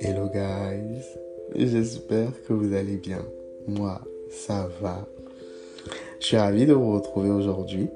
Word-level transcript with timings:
Hello 0.00 0.28
guys, 0.28 1.02
j'espère 1.54 2.30
que 2.46 2.52
vous 2.52 2.74
allez 2.74 2.96
bien. 2.96 3.24
Moi, 3.66 4.02
ça 4.30 4.68
va. 4.82 5.08
Je 6.20 6.26
suis 6.26 6.36
ravi 6.36 6.66
de 6.66 6.74
vous 6.74 6.92
retrouver 6.92 7.30
aujourd'hui 7.30 7.88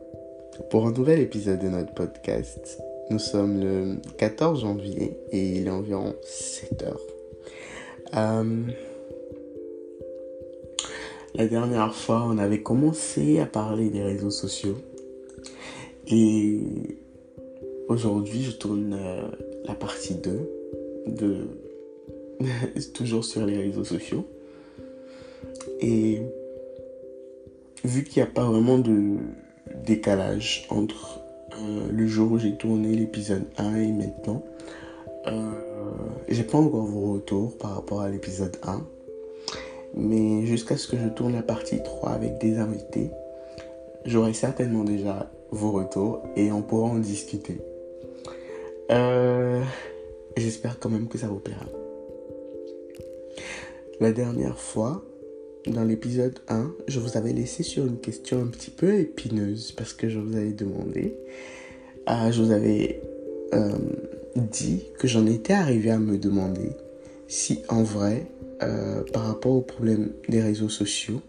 pour 0.70 0.86
un 0.86 0.92
nouvel 0.92 1.20
épisode 1.20 1.58
de 1.58 1.68
notre 1.68 1.92
podcast. 1.92 2.80
Nous 3.10 3.18
sommes 3.18 3.60
le 3.60 3.96
14 4.16 4.62
janvier 4.62 5.18
et 5.30 5.58
il 5.58 5.66
est 5.66 5.70
environ 5.70 6.14
7 6.22 6.82
heures. 6.82 7.00
Euh, 8.16 8.62
la 11.34 11.46
dernière 11.46 11.94
fois, 11.94 12.26
on 12.26 12.38
avait 12.38 12.62
commencé 12.62 13.38
à 13.40 13.44
parler 13.44 13.90
des 13.90 14.02
réseaux 14.02 14.30
sociaux. 14.30 14.78
Et 16.08 16.96
aujourd'hui, 17.88 18.42
je 18.42 18.52
tourne 18.52 18.96
euh, 18.98 19.22
la 19.64 19.74
partie 19.74 20.14
2 20.14 20.50
de 21.06 21.48
toujours 22.94 23.24
sur 23.24 23.46
les 23.46 23.56
réseaux 23.56 23.84
sociaux. 23.84 24.26
Et 25.80 26.20
vu 27.84 28.04
qu'il 28.04 28.22
n'y 28.22 28.28
a 28.28 28.32
pas 28.32 28.44
vraiment 28.44 28.78
de 28.78 29.16
décalage 29.84 30.66
entre 30.70 31.20
euh, 31.52 31.88
le 31.90 32.06
jour 32.06 32.32
où 32.32 32.38
j'ai 32.38 32.56
tourné 32.56 32.94
l'épisode 32.94 33.44
1 33.58 33.76
et 33.76 33.92
maintenant, 33.92 34.42
euh, 35.26 35.50
j'ai 36.28 36.44
pas 36.44 36.58
encore 36.58 36.86
vos 36.86 37.14
retours 37.14 37.56
par 37.58 37.74
rapport 37.74 38.00
à 38.00 38.08
l'épisode 38.08 38.56
1. 38.62 38.84
Mais 39.94 40.44
jusqu'à 40.46 40.76
ce 40.76 40.88
que 40.88 40.96
je 40.96 41.08
tourne 41.08 41.32
la 41.32 41.42
partie 41.42 41.82
3 41.82 42.10
avec 42.10 42.38
des 42.38 42.58
invités, 42.58 43.10
j'aurai 44.04 44.34
certainement 44.34 44.84
déjà 44.84 45.30
vos 45.50 45.72
retours 45.72 46.22
et 46.36 46.52
on 46.52 46.62
pourra 46.62 46.90
en 46.90 46.98
discuter. 46.98 47.60
Euh, 48.90 49.62
j'espère 50.36 50.78
quand 50.78 50.90
même 50.90 51.08
que 51.08 51.18
ça 51.18 51.28
vous 51.28 51.38
plaira. 51.38 51.66
La 54.00 54.12
dernière 54.12 54.58
fois, 54.58 55.04
dans 55.66 55.84
l'épisode 55.84 56.38
1, 56.48 56.70
je 56.86 57.00
vous 57.00 57.16
avais 57.16 57.32
laissé 57.32 57.62
sur 57.62 57.86
une 57.86 57.98
question 57.98 58.42
un 58.42 58.46
petit 58.46 58.70
peu 58.70 58.94
épineuse 58.94 59.72
parce 59.72 59.92
que 59.92 60.08
je 60.08 60.18
vous 60.18 60.36
avais 60.36 60.52
demandé, 60.52 61.16
ah, 62.06 62.30
je 62.30 62.42
vous 62.42 62.52
avais 62.52 63.00
euh, 63.54 63.72
dit 64.36 64.84
que 64.98 65.08
j'en 65.08 65.26
étais 65.26 65.54
arrivé 65.54 65.90
à 65.90 65.98
me 65.98 66.18
demander 66.18 66.70
si 67.28 67.62
en 67.68 67.82
vrai, 67.82 68.26
euh, 68.62 69.02
par 69.12 69.24
rapport 69.24 69.52
au 69.52 69.60
problème 69.60 70.10
des 70.28 70.40
réseaux 70.40 70.68
sociaux, 70.68 71.20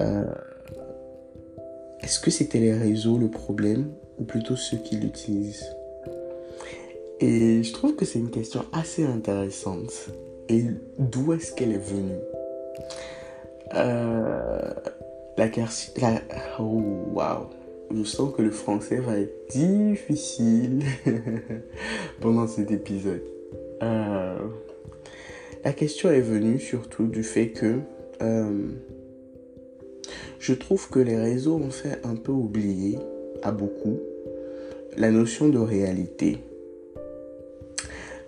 euh, 0.00 0.24
est-ce 2.00 2.18
que 2.18 2.30
c'était 2.30 2.58
les 2.58 2.74
réseaux 2.74 3.18
le 3.18 3.28
problème 3.28 3.92
ou 4.18 4.24
plutôt 4.24 4.56
ceux 4.56 4.78
qui 4.78 4.96
l'utilisent? 4.96 5.66
Et 7.22 7.62
je 7.62 7.72
trouve 7.72 7.94
que 7.94 8.04
c'est 8.04 8.18
une 8.18 8.30
question 8.30 8.64
assez 8.72 9.04
intéressante. 9.04 10.10
Et 10.48 10.64
d'où 10.98 11.32
est-ce 11.32 11.54
qu'elle 11.54 11.70
est 11.72 11.78
venue? 11.78 12.18
Euh, 13.74 14.74
La 15.38 15.48
question... 15.48 15.92
Oh, 16.58 16.82
wow 17.14 17.46
je 17.94 18.04
sens 18.04 18.32
que 18.34 18.42
le 18.42 18.50
français 18.50 18.96
va 18.96 19.18
être 19.18 19.50
difficile 19.50 20.82
pendant 22.20 22.46
cet 22.46 22.70
épisode. 22.70 23.22
Euh, 23.82 24.38
la 25.64 25.72
question 25.72 26.10
est 26.10 26.20
venue 26.20 26.58
surtout 26.58 27.06
du 27.06 27.22
fait 27.22 27.48
que 27.50 27.80
euh, 28.22 28.68
je 30.38 30.54
trouve 30.54 30.88
que 30.88 31.00
les 31.00 31.16
réseaux 31.16 31.56
ont 31.56 31.70
fait 31.70 32.00
un 32.04 32.16
peu 32.16 32.32
oublier 32.32 32.98
à 33.42 33.52
beaucoup 33.52 33.98
la 34.96 35.10
notion 35.10 35.48
de 35.48 35.58
réalité. 35.58 36.38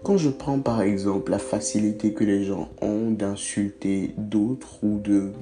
Quand 0.05 0.19
je 0.19 0.28
prends 0.28 0.58
par 0.58 0.83
exemple 0.83 1.30
la 1.30 1.38
facilité 1.38 2.12
que 2.12 2.24
les 2.24 2.44
gens 2.44 2.69
ont 2.83 3.10
d'insulter 3.10 4.14
d'autres 4.19 4.84
ou 4.84 4.98
de 4.98 5.32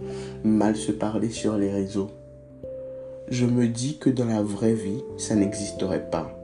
mal 0.44 0.76
se 0.76 0.92
parler 0.92 1.30
sur 1.30 1.56
les 1.56 1.68
réseaux, 1.68 2.12
je 3.28 3.44
me 3.44 3.66
dis 3.66 3.98
que 3.98 4.08
dans 4.08 4.24
la 4.24 4.40
vraie 4.40 4.74
vie, 4.74 5.02
ça 5.18 5.34
n'existerait 5.34 6.08
pas. 6.10 6.38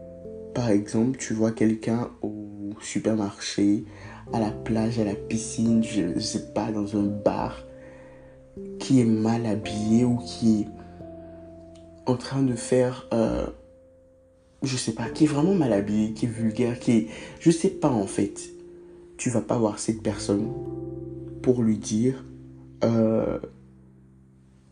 Par 0.53 0.69
exemple, 0.69 1.17
tu 1.17 1.33
vois 1.33 1.53
quelqu'un 1.53 2.11
au 2.21 2.71
supermarché, 2.81 3.85
à 4.33 4.41
la 4.41 4.51
plage, 4.51 4.99
à 4.99 5.05
la 5.05 5.15
piscine, 5.15 5.85
je 5.85 6.03
ne 6.03 6.19
sais 6.19 6.53
pas, 6.53 6.73
dans 6.73 6.97
un 6.97 7.05
bar, 7.05 7.63
qui 8.81 9.01
est 9.01 9.05
mal 9.05 9.47
habillé 9.47 10.05
ou 10.05 10.17
qui 10.17 10.63
est 10.63 10.69
en 12.11 12.17
train 12.17 12.43
de 12.43 12.55
faire, 12.57 13.07
euh, 13.13 13.47
je 14.63 14.77
sais 14.77 14.93
pas, 14.93 15.09
qui 15.09 15.25
est 15.25 15.29
vraiment 15.29 15.55
mal 15.55 15.73
habillé, 15.73 16.13
qui 16.13 16.27
est 16.27 16.29
vulgaire, 16.29 16.79
qui 16.79 16.93
est, 16.93 17.07
je 17.41 17.51
sais 17.51 17.71
pas 17.71 17.91
en 17.91 18.07
fait. 18.07 18.51
Tu 19.17 19.31
vas 19.31 19.41
pas 19.41 19.59
voir 19.59 19.79
cette 19.79 20.03
personne 20.03 20.49
pour 21.43 21.63
lui 21.63 21.79
dire, 21.79 22.25
euh, 22.85 23.39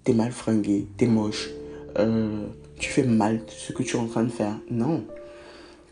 t'es 0.05 0.13
mal 0.13 0.33
fringué, 0.33 0.87
t'es 0.97 1.07
moche, 1.07 1.51
euh, 1.99 2.47
tu 2.79 2.91
fais 2.91 3.03
mal 3.03 3.41
ce 3.49 3.73
que 3.73 3.83
tu 3.83 3.97
es 3.97 4.01
en 4.01 4.07
train 4.07 4.25
de 4.25 4.31
faire. 4.31 4.59
Non. 4.71 5.05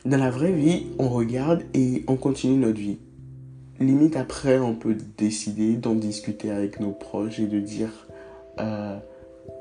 Dans 0.05 0.19
la 0.19 0.31
vraie 0.31 0.53
vie, 0.53 0.87
on 0.99 1.09
regarde 1.09 1.63
et 1.73 2.05
on 2.09 2.17
continue 2.17 2.59
notre 2.59 2.79
vie. 2.79 2.99
Limite 3.81 4.17
après, 4.17 4.59
on 4.59 4.75
peut 4.75 4.97
décider 5.19 5.75
d'en 5.75 5.95
discuter 5.95 6.51
avec 6.51 6.79
nos 6.79 6.93
proches 6.93 7.41
et 7.41 7.47
de 7.47 7.59
dire 7.59 8.07
euh, 8.61 8.99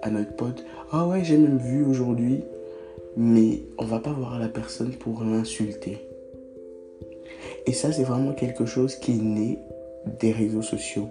à 0.01 0.09
notre 0.09 0.35
pote, 0.35 0.65
ah 0.91 1.07
ouais, 1.07 1.23
j'ai 1.23 1.37
même 1.37 1.57
vu 1.57 1.83
aujourd'hui, 1.83 2.43
mais 3.15 3.61
on 3.77 3.85
va 3.85 3.99
pas 3.99 4.13
voir 4.13 4.39
la 4.39 4.47
personne 4.47 4.91
pour 4.91 5.23
l'insulter. 5.23 5.99
Et 7.65 7.73
ça, 7.73 7.91
c'est 7.91 8.03
vraiment 8.03 8.33
quelque 8.33 8.65
chose 8.65 8.95
qui 8.95 9.11
est 9.11 9.21
né 9.21 9.59
des 10.19 10.31
réseaux 10.31 10.61
sociaux, 10.61 11.09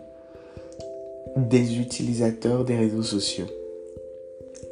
des 1.36 1.78
utilisateurs 1.78 2.64
des 2.64 2.76
réseaux 2.76 3.02
sociaux. 3.02 3.46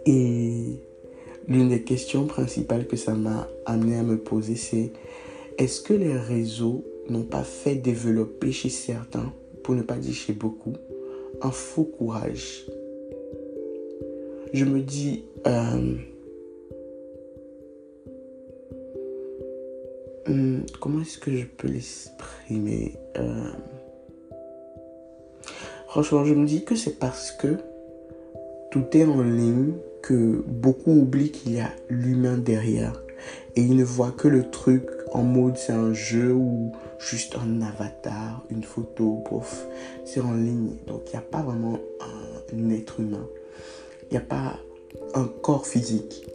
Et 0.07 0.79
l'une 1.49 1.69
des 1.69 1.83
questions 1.83 2.27
principales 2.27 2.87
que 2.87 2.97
ça 2.97 3.15
m'a 3.15 3.49
amené 3.67 3.97
à 3.97 4.03
me 4.03 4.19
poser, 4.19 4.57
c'est 4.57 4.91
est-ce 5.59 5.81
que 5.81 5.95
les 5.95 6.17
réseaux 6.17 6.85
n'ont 7.09 7.25
pas 7.25 7.43
fait 7.43 7.75
développer 7.75 8.53
chez 8.53 8.69
certains, 8.69 9.33
pour 9.63 9.75
ne 9.75 9.83
pas 9.83 9.97
dire 9.97 10.15
chez 10.15 10.33
beaucoup, 10.33 10.75
un 11.43 11.51
faux 11.51 11.85
courage? 11.85 12.67
Je 14.53 14.65
me 14.65 14.81
dis, 14.81 15.25
euh, 15.47 15.97
hmm, 20.33 20.61
comment 20.81 21.01
est-ce 21.03 21.19
que 21.19 21.35
je 21.35 21.45
peux 21.45 21.69
l'exprimer 21.69 22.97
euh, 23.17 23.51
Franchement, 25.89 26.25
je 26.25 26.35
me 26.35 26.47
dis 26.47 26.65
que 26.65 26.77
c'est 26.77 26.99
parce 26.99 27.33
que 27.33 27.57
tout 28.71 28.85
est 28.93 29.05
en 29.05 29.23
ligne 29.23 29.73
que 30.03 30.45
beaucoup 30.47 30.93
oublient 30.93 31.33
qu'il 31.33 31.53
y 31.53 31.61
a 31.61 31.71
l'humain 31.89 32.39
derrière. 32.39 33.03
Et 33.57 33.63
ils 33.63 33.77
ne 33.77 33.85
voient 33.85 34.13
que 34.13 34.29
le 34.29 34.51
truc 34.51 34.85
en 35.13 35.23
mode 35.23 35.57
c'est 35.57 35.73
un 35.73 35.93
jeu 35.93 36.33
ou 36.33 36.73
juste 36.99 37.37
un 37.37 37.61
avatar, 37.63 38.45
une 38.51 38.63
photo, 38.63 39.25
bof, 39.29 39.67
c'est 40.05 40.21
en 40.21 40.33
ligne. 40.33 40.77
Donc 40.87 41.03
il 41.07 41.11
n'y 41.11 41.19
a 41.19 41.23
pas 41.23 41.43
vraiment 41.43 41.79
un, 42.01 42.71
être 42.71 43.01
humain. 43.01 43.27
Il 44.11 44.13
n'y 44.13 44.19
a 44.19 44.27
pas 44.27 44.59
un 45.15 45.25
corps 45.25 45.67
physique. 45.67 46.27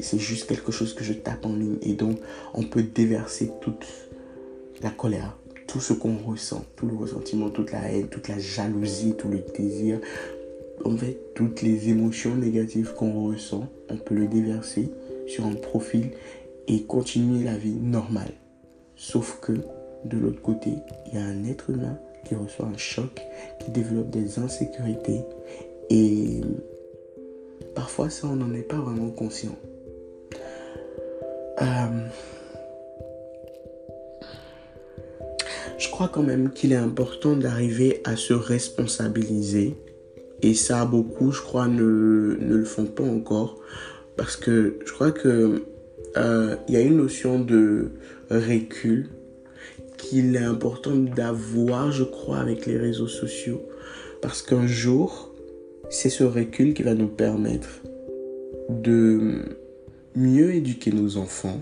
C'est 0.00 0.18
juste 0.18 0.46
quelque 0.46 0.72
chose 0.72 0.94
que 0.94 1.04
je 1.04 1.12
tape 1.12 1.44
en 1.44 1.54
ligne. 1.54 1.78
Et 1.82 1.92
donc 1.92 2.18
on 2.54 2.62
peut 2.62 2.82
déverser 2.82 3.50
toute 3.60 3.86
la 4.82 4.90
colère, 4.90 5.36
tout 5.66 5.80
ce 5.80 5.92
qu'on 5.92 6.16
ressent, 6.16 6.64
tout 6.76 6.86
le 6.86 6.94
ressentiment, 6.94 7.50
toute 7.50 7.72
la 7.72 7.90
haine, 7.90 8.08
toute 8.08 8.28
la 8.28 8.38
jalousie, 8.38 9.14
tout 9.16 9.28
le 9.28 9.42
désir, 9.56 10.00
en 10.84 10.96
fait, 10.96 11.18
toutes 11.34 11.62
les 11.62 11.88
émotions 11.88 12.34
négatives 12.34 12.92
qu'on 12.94 13.26
ressent, 13.26 13.68
on 13.88 13.96
peut 13.96 14.14
le 14.14 14.26
déverser 14.26 14.90
sur 15.26 15.46
un 15.46 15.54
profil 15.54 16.10
et 16.68 16.82
continuer 16.82 17.44
la 17.44 17.56
vie 17.56 17.74
normale. 17.74 18.32
Sauf 18.96 19.38
que 19.40 19.52
de 20.04 20.18
l'autre 20.18 20.42
côté, 20.42 20.70
il 21.06 21.14
y 21.14 21.18
a 21.18 21.24
un 21.24 21.44
être 21.44 21.70
humain 21.70 21.98
qui 22.24 22.34
reçoit 22.34 22.66
un 22.66 22.76
choc, 22.76 23.20
qui 23.60 23.70
développe 23.70 24.10
des 24.10 24.38
insécurités 24.38 25.22
et 25.90 26.40
parfois 27.74 28.10
ça, 28.10 28.26
on 28.26 28.36
n'en 28.36 28.52
est 28.54 28.62
pas 28.62 28.76
vraiment 28.76 29.10
conscient. 29.10 29.56
Euh, 31.62 32.06
je 35.78 35.88
crois 35.90 36.08
quand 36.08 36.22
même 36.22 36.50
qu'il 36.50 36.72
est 36.72 36.76
important 36.76 37.34
d'arriver 37.36 38.00
à 38.04 38.16
se 38.16 38.34
responsabiliser 38.34 39.76
et 40.42 40.54
ça, 40.54 40.84
beaucoup, 40.84 41.32
je 41.32 41.40
crois, 41.40 41.66
ne, 41.66 41.82
le 41.82 42.64
font 42.64 42.84
pas 42.84 43.04
encore. 43.04 43.58
Parce 44.16 44.36
que 44.36 44.78
je 44.84 44.92
crois 44.92 45.12
que 45.12 45.62
euh, 46.16 46.56
il 46.68 46.74
y 46.74 46.76
a 46.76 46.80
une 46.80 46.96
notion 46.96 47.38
de 47.38 47.90
recul 48.30 49.08
qu'il 49.96 50.36
est 50.36 50.44
important 50.44 50.94
d'avoir, 50.94 51.90
je 51.90 52.04
crois, 52.04 52.38
avec 52.38 52.66
les 52.66 52.76
réseaux 52.76 53.08
sociaux. 53.08 53.62
Parce 54.22 54.42
qu'un 54.42 54.66
jour, 54.66 55.34
c'est 55.90 56.10
ce 56.10 56.24
recul 56.24 56.74
qui 56.74 56.82
va 56.82 56.94
nous 56.94 57.08
permettre 57.08 57.82
de 58.68 59.42
mieux 60.14 60.54
éduquer 60.54 60.92
nos 60.92 61.16
enfants, 61.16 61.60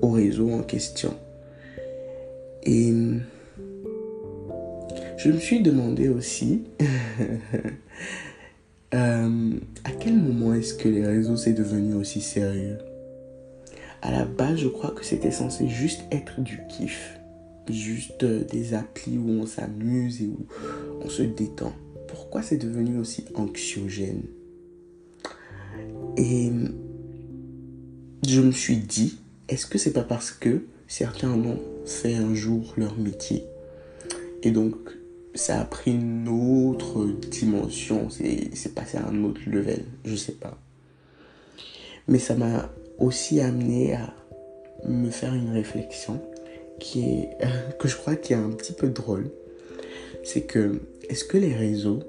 au 0.00 0.10
réseau 0.10 0.50
en 0.50 0.62
question. 0.62 1.14
Et 2.64 2.92
je 5.16 5.30
me 5.30 5.38
suis 5.38 5.60
demandé 5.60 6.08
aussi 6.08 6.62
euh, 8.94 9.50
à 9.84 9.90
quel 9.98 10.16
moment 10.16 10.54
est-ce 10.54 10.74
que 10.74 10.88
les 10.88 11.06
réseaux 11.06 11.36
c'est 11.36 11.52
devenu 11.52 11.94
aussi 11.94 12.20
sérieux? 12.20 12.78
À 14.00 14.10
la 14.10 14.24
base, 14.24 14.56
je 14.56 14.68
crois 14.68 14.90
que 14.90 15.04
c'était 15.04 15.30
censé 15.30 15.68
juste 15.68 16.02
être 16.10 16.40
du 16.40 16.58
kiff, 16.68 17.20
juste 17.70 18.24
des 18.24 18.74
applis 18.74 19.16
où 19.16 19.30
on 19.30 19.46
s'amuse 19.46 20.22
et 20.22 20.26
où 20.26 20.46
on 21.04 21.08
se 21.08 21.22
détend. 21.22 21.72
Pourquoi 22.12 22.42
c'est 22.42 22.58
devenu 22.58 22.98
aussi 22.98 23.24
anxiogène 23.34 24.22
Et 26.16 26.50
je 28.26 28.40
me 28.40 28.52
suis 28.52 28.76
dit, 28.76 29.18
est-ce 29.48 29.66
que 29.66 29.78
c'est 29.78 29.92
pas 29.92 30.04
parce 30.04 30.30
que 30.30 30.66
certains 30.86 31.30
en 31.30 31.40
ont 31.40 31.60
fait 31.84 32.14
un 32.14 32.34
jour 32.34 32.74
leur 32.76 32.96
métier 32.96 33.44
et 34.42 34.50
donc 34.50 34.74
ça 35.34 35.60
a 35.60 35.64
pris 35.64 35.92
une 35.92 36.28
autre 36.28 37.06
dimension, 37.30 38.08
c'est 38.10 38.74
passé 38.74 38.98
à 38.98 39.06
un 39.06 39.24
autre 39.24 39.40
level, 39.46 39.84
je 40.04 40.14
sais 40.14 40.32
pas. 40.32 40.58
Mais 42.08 42.18
ça 42.18 42.34
m'a 42.34 42.70
aussi 42.98 43.40
amené 43.40 43.94
à 43.94 44.14
me 44.86 45.10
faire 45.10 45.34
une 45.34 45.50
réflexion 45.50 46.20
qui 46.78 47.04
est 47.04 47.38
que 47.78 47.88
je 47.88 47.96
crois 47.96 48.16
qui 48.16 48.32
est 48.32 48.36
un 48.36 48.50
petit 48.50 48.72
peu 48.72 48.88
drôle. 48.88 49.30
C'est 50.24 50.42
que 50.42 50.80
est-ce 51.12 51.24
que 51.26 51.36
les 51.36 51.52
réseaux 51.52 52.00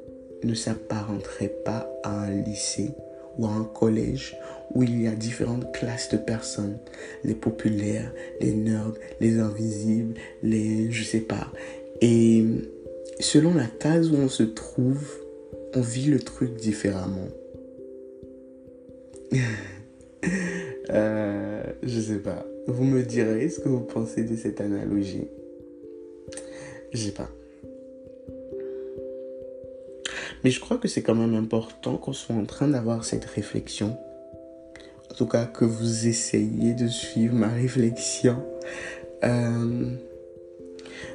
ne 0.45 0.53
s'apparenteraient 0.53 1.53
pas 1.65 1.91
à 2.03 2.21
un 2.23 2.31
lycée 2.31 2.91
ou 3.37 3.45
à 3.45 3.49
un 3.49 3.65
collège 3.65 4.37
où 4.73 4.81
il 4.81 5.01
y 5.01 5.07
a 5.07 5.11
différentes 5.11 5.73
classes 5.73 6.07
de 6.07 6.15
personnes, 6.15 6.77
les 7.25 7.35
populaires, 7.35 8.13
les 8.39 8.53
nerds, 8.53 8.93
les 9.19 9.39
invisibles, 9.39 10.13
les 10.41 10.89
je 10.89 11.03
sais 11.03 11.19
pas. 11.19 11.51
Et 11.99 12.45
selon 13.19 13.53
la 13.53 13.67
case 13.67 14.09
où 14.09 14.15
on 14.15 14.29
se 14.29 14.43
trouve, 14.43 15.05
on 15.75 15.81
vit 15.81 16.05
le 16.05 16.21
truc 16.21 16.55
différemment. 16.55 17.27
euh, 20.91 21.61
je 21.83 21.99
sais 21.99 22.19
pas. 22.19 22.45
Vous 22.67 22.85
me 22.85 23.03
direz 23.03 23.49
ce 23.49 23.59
que 23.59 23.67
vous 23.67 23.81
pensez 23.81 24.23
de 24.23 24.37
cette 24.37 24.61
analogie. 24.61 25.27
Je 26.93 26.99
sais 26.99 27.11
pas. 27.11 27.29
Mais 30.43 30.49
je 30.49 30.59
crois 30.59 30.77
que 30.77 30.87
c'est 30.87 31.01
quand 31.01 31.15
même 31.15 31.35
important 31.35 31.97
qu'on 31.97 32.13
soit 32.13 32.35
en 32.35 32.45
train 32.45 32.67
d'avoir 32.67 33.05
cette 33.05 33.25
réflexion. 33.25 33.97
En 35.11 35.15
tout 35.15 35.25
cas, 35.25 35.45
que 35.45 35.65
vous 35.65 36.07
essayiez 36.07 36.73
de 36.73 36.87
suivre 36.87 37.35
ma 37.35 37.49
réflexion. 37.49 38.43
Euh, 39.23 39.91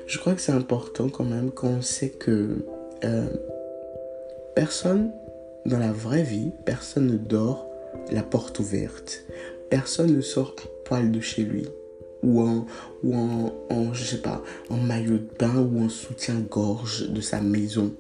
je 0.07 0.19
crois 0.19 0.35
que 0.35 0.41
c'est 0.41 0.53
important 0.53 1.09
quand 1.09 1.25
même 1.25 1.51
qu'on 1.51 1.83
sait 1.83 2.11
que 2.11 2.65
euh, 3.05 3.29
personne 4.55 5.13
dans 5.67 5.79
la 5.79 5.93
vraie 5.93 6.23
vie, 6.23 6.53
personne 6.65 7.07
ne 7.09 7.19
dort 7.19 7.69
la 8.11 8.23
porte 8.23 8.59
ouverte. 8.59 9.25
Personne 9.69 10.17
ne 10.17 10.21
sort 10.21 10.55
à 10.59 10.69
poil 10.85 11.11
de 11.11 11.21
chez 11.21 11.43
lui 11.43 11.67
ou 12.23 12.41
en, 12.41 12.67
ou 13.03 13.13
pas, 14.23 14.43
en 14.71 14.77
maillot 14.77 15.19
de 15.19 15.29
bain 15.39 15.57
ou 15.57 15.85
en 15.85 15.89
soutien-gorge 15.89 17.11
de 17.11 17.21
sa 17.21 17.41
maison. 17.41 17.93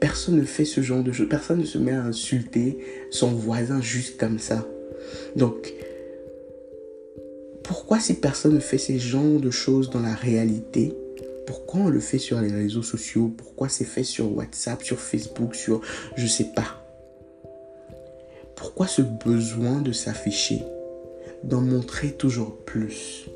Personne 0.00 0.36
ne 0.36 0.44
fait 0.44 0.64
ce 0.64 0.80
genre 0.80 1.02
de 1.02 1.12
choses. 1.12 1.28
Personne 1.28 1.60
ne 1.60 1.64
se 1.64 1.78
met 1.78 1.92
à 1.92 2.02
insulter 2.02 2.78
son 3.10 3.28
voisin 3.28 3.80
juste 3.80 4.18
comme 4.18 4.38
ça. 4.38 4.66
Donc, 5.36 5.72
pourquoi 7.64 8.00
si 8.00 8.14
personne 8.14 8.54
ne 8.54 8.60
fait 8.60 8.78
ces 8.78 8.98
genres 8.98 9.40
de 9.40 9.50
choses 9.50 9.90
dans 9.90 10.00
la 10.00 10.14
réalité, 10.14 10.94
pourquoi 11.46 11.80
on 11.80 11.88
le 11.88 12.00
fait 12.00 12.18
sur 12.18 12.40
les 12.40 12.52
réseaux 12.52 12.82
sociaux? 12.82 13.32
Pourquoi 13.36 13.68
c'est 13.68 13.84
fait 13.84 14.04
sur 14.04 14.36
WhatsApp, 14.36 14.82
sur 14.82 14.98
Facebook, 14.98 15.54
sur 15.54 15.80
je 16.16 16.26
sais 16.26 16.48
pas? 16.54 16.84
Pourquoi 18.54 18.86
ce 18.86 19.02
besoin 19.02 19.80
de 19.80 19.92
s'afficher, 19.92 20.62
d'en 21.44 21.60
montrer 21.60 22.12
toujours 22.12 22.56
plus? 22.56 23.26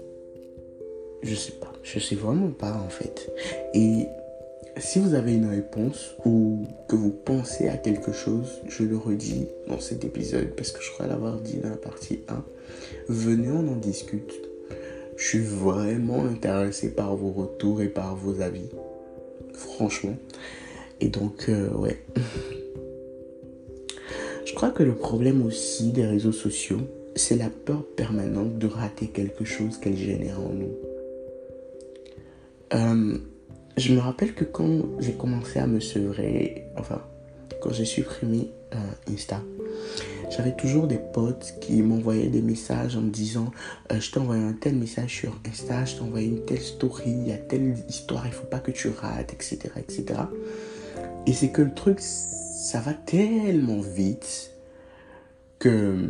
Je 1.22 1.34
sais 1.34 1.52
pas, 1.52 1.72
je 1.82 1.98
sais 2.00 2.16
vraiment 2.16 2.50
pas 2.50 2.74
en 2.74 2.88
fait. 2.88 3.30
Et 3.74 4.06
si 4.78 4.98
vous 4.98 5.14
avez 5.14 5.34
une 5.34 5.48
réponse 5.48 6.14
ou 6.24 6.66
que 6.88 6.96
vous 6.96 7.10
pensez 7.10 7.68
à 7.68 7.76
quelque 7.76 8.12
chose, 8.12 8.60
je 8.68 8.84
le 8.84 8.96
redis 8.96 9.46
dans 9.68 9.80
cet 9.80 10.04
épisode 10.04 10.48
parce 10.56 10.72
que 10.72 10.82
je 10.82 10.90
crois 10.90 11.06
l'avoir 11.06 11.40
dit 11.40 11.58
dans 11.58 11.70
la 11.70 11.76
partie 11.76 12.20
1. 12.28 12.44
Venez, 13.08 13.50
on 13.50 13.68
en 13.68 13.76
discute. 13.76 14.32
Je 15.16 15.24
suis 15.24 15.40
vraiment 15.40 16.24
intéressé 16.24 16.90
par 16.90 17.14
vos 17.16 17.30
retours 17.30 17.82
et 17.82 17.88
par 17.88 18.16
vos 18.16 18.40
avis. 18.40 18.70
Franchement. 19.52 20.16
Et 21.00 21.08
donc, 21.08 21.48
euh, 21.48 21.70
ouais. 21.74 22.02
Je 24.44 24.54
crois 24.54 24.70
que 24.70 24.82
le 24.82 24.94
problème 24.94 25.44
aussi 25.46 25.92
des 25.92 26.04
réseaux 26.04 26.32
sociaux, 26.32 26.80
c'est 27.14 27.36
la 27.36 27.50
peur 27.50 27.84
permanente 27.96 28.58
de 28.58 28.66
rater 28.66 29.06
quelque 29.06 29.44
chose 29.44 29.78
qu'elle 29.78 29.96
génère 29.96 30.40
en 30.40 30.50
nous. 30.50 30.74
Euh, 32.74 33.18
je 33.76 33.94
me 33.94 34.00
rappelle 34.00 34.34
que 34.34 34.44
quand 34.44 34.82
j'ai 34.98 35.12
commencé 35.12 35.58
à 35.58 35.66
me 35.66 35.80
sevrer, 35.80 36.66
enfin, 36.76 37.00
quand 37.60 37.72
j'ai 37.72 37.84
supprimé 37.84 38.50
euh, 38.74 39.12
Insta, 39.12 39.40
j'avais 40.30 40.54
toujours 40.54 40.86
des 40.86 40.98
potes 40.98 41.54
qui 41.60 41.82
m'envoyaient 41.82 42.28
des 42.28 42.42
messages 42.42 42.96
en 42.96 43.02
me 43.02 43.10
disant 43.10 43.50
euh, 43.90 44.00
Je 44.00 44.10
t'ai 44.10 44.18
envoyé 44.18 44.42
un 44.42 44.52
tel 44.52 44.76
message 44.76 45.14
sur 45.14 45.38
Insta, 45.46 45.84
je 45.84 45.96
t'ai 45.96 46.00
envoyé 46.02 46.28
une 46.28 46.44
telle 46.44 46.60
story, 46.60 47.04
il 47.06 47.28
y 47.28 47.32
a 47.32 47.38
telle 47.38 47.76
histoire, 47.88 48.26
il 48.26 48.32
faut 48.32 48.46
pas 48.46 48.58
que 48.58 48.70
tu 48.70 48.88
rates, 48.88 49.32
etc. 49.32 49.58
etc. 49.76 50.20
Et 51.26 51.32
c'est 51.32 51.50
que 51.50 51.62
le 51.62 51.72
truc, 51.72 52.00
ça 52.00 52.80
va 52.80 52.92
tellement 52.92 53.80
vite 53.80 54.52
que 55.58 56.08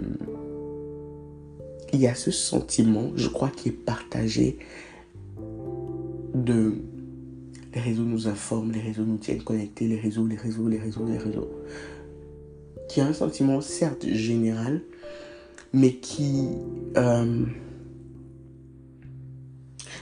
il 1.93 2.01
y 2.01 2.07
a 2.07 2.15
ce 2.15 2.31
sentiment, 2.31 3.11
je 3.17 3.29
crois, 3.29 3.51
qui 3.51 3.69
est 3.69 3.73
partagé 3.73 4.59
de 6.35 6.75
les 7.75 7.81
réseaux 7.81 8.03
nous 8.03 8.29
informent, 8.29 8.73
les 8.73 8.81
réseaux 8.81 9.05
nous 9.05 9.17
tiennent 9.17 9.43
connectés, 9.43 9.87
les 9.87 9.99
réseaux, 9.99 10.27
les 10.27 10.37
réseaux, 10.37 10.69
les 10.69 10.79
réseaux, 10.79 11.07
les 11.07 11.19
réseaux. 11.19 11.51
Qui 12.89 13.01
a 13.01 13.07
un 13.07 13.13
sentiment 13.13 13.61
certes 13.61 14.07
général, 14.07 14.83
mais 15.73 15.95
qui... 15.95 16.49
Euh, 16.97 17.45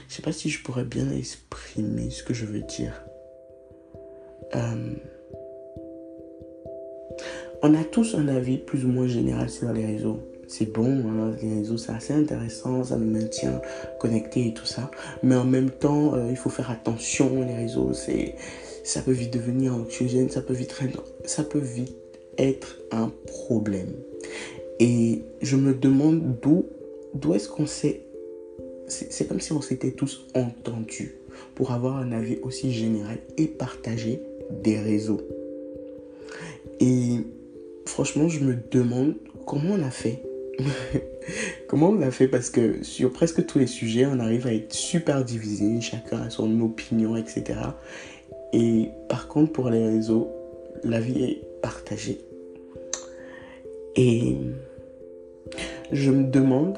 je 0.07 0.15
sais 0.15 0.21
pas 0.21 0.33
si 0.33 0.49
je 0.49 0.61
pourrais 0.61 0.83
bien 0.83 1.09
exprimer 1.11 2.09
ce 2.09 2.23
que 2.23 2.33
je 2.33 2.45
veux 2.45 2.61
dire. 2.61 3.01
Euh, 4.55 4.93
on 7.63 7.73
a 7.73 7.83
tous 7.85 8.15
un 8.15 8.27
avis 8.27 8.57
plus 8.57 8.83
ou 8.83 8.89
moins 8.89 9.07
général 9.07 9.49
sur 9.49 9.71
les 9.71 9.85
réseaux 9.85 10.19
c'est 10.51 10.69
bon, 10.69 11.03
hein, 11.07 11.33
les 11.41 11.59
réseaux 11.59 11.77
c'est 11.77 11.93
assez 11.93 12.13
intéressant, 12.13 12.83
ça 12.83 12.97
nous 12.97 13.09
maintient 13.09 13.61
connectés 14.01 14.47
et 14.47 14.53
tout 14.53 14.65
ça. 14.65 14.91
Mais 15.23 15.35
en 15.35 15.45
même 15.45 15.69
temps, 15.69 16.13
euh, 16.13 16.27
il 16.29 16.35
faut 16.35 16.49
faire 16.49 16.69
attention, 16.69 17.41
les 17.47 17.55
réseaux, 17.55 17.93
c'est, 17.93 18.35
ça 18.83 19.01
peut 19.01 19.13
vite 19.13 19.31
devenir 19.31 19.73
anxiogène, 19.73 20.29
ça 20.29 20.41
peut 20.41 20.53
vite, 20.53 20.75
ça 21.23 21.43
peut 21.45 21.57
vite 21.57 21.95
être 22.37 22.79
un 22.91 23.13
problème. 23.27 23.93
Et 24.79 25.21
je 25.41 25.55
me 25.55 25.73
demande 25.73 26.21
d'où, 26.41 26.65
d'où 27.13 27.33
est-ce 27.33 27.47
qu'on 27.47 27.65
s'est, 27.65 28.01
c'est 28.87 29.29
comme 29.29 29.39
si 29.39 29.53
on 29.53 29.61
s'était 29.61 29.91
tous 29.91 30.27
entendus 30.35 31.15
pour 31.55 31.71
avoir 31.71 31.95
un 31.95 32.11
avis 32.11 32.39
aussi 32.41 32.73
général 32.73 33.19
et 33.37 33.47
partagé 33.47 34.21
des 34.63 34.77
réseaux. 34.77 35.21
Et 36.81 37.19
franchement, 37.85 38.27
je 38.27 38.43
me 38.43 38.57
demande 38.69 39.13
comment 39.45 39.75
on 39.75 39.83
a 39.83 39.91
fait 39.91 40.23
Comment 41.67 41.89
on 41.89 42.01
a 42.01 42.11
fait? 42.11 42.27
Parce 42.27 42.49
que 42.49 42.83
sur 42.83 43.11
presque 43.11 43.45
tous 43.45 43.59
les 43.59 43.67
sujets, 43.67 44.05
on 44.05 44.19
arrive 44.19 44.47
à 44.47 44.53
être 44.53 44.73
super 44.73 45.23
divisé, 45.23 45.81
chacun 45.81 46.21
a 46.21 46.29
son 46.29 46.59
opinion, 46.61 47.15
etc. 47.15 47.59
Et 48.53 48.89
par 49.07 49.27
contre, 49.27 49.51
pour 49.51 49.69
les 49.69 49.83
réseaux, 49.87 50.29
la 50.83 50.99
vie 50.99 51.23
est 51.23 51.41
partagée. 51.61 52.19
Et 53.95 54.37
je 55.91 56.11
me 56.11 56.29
demande, 56.29 56.77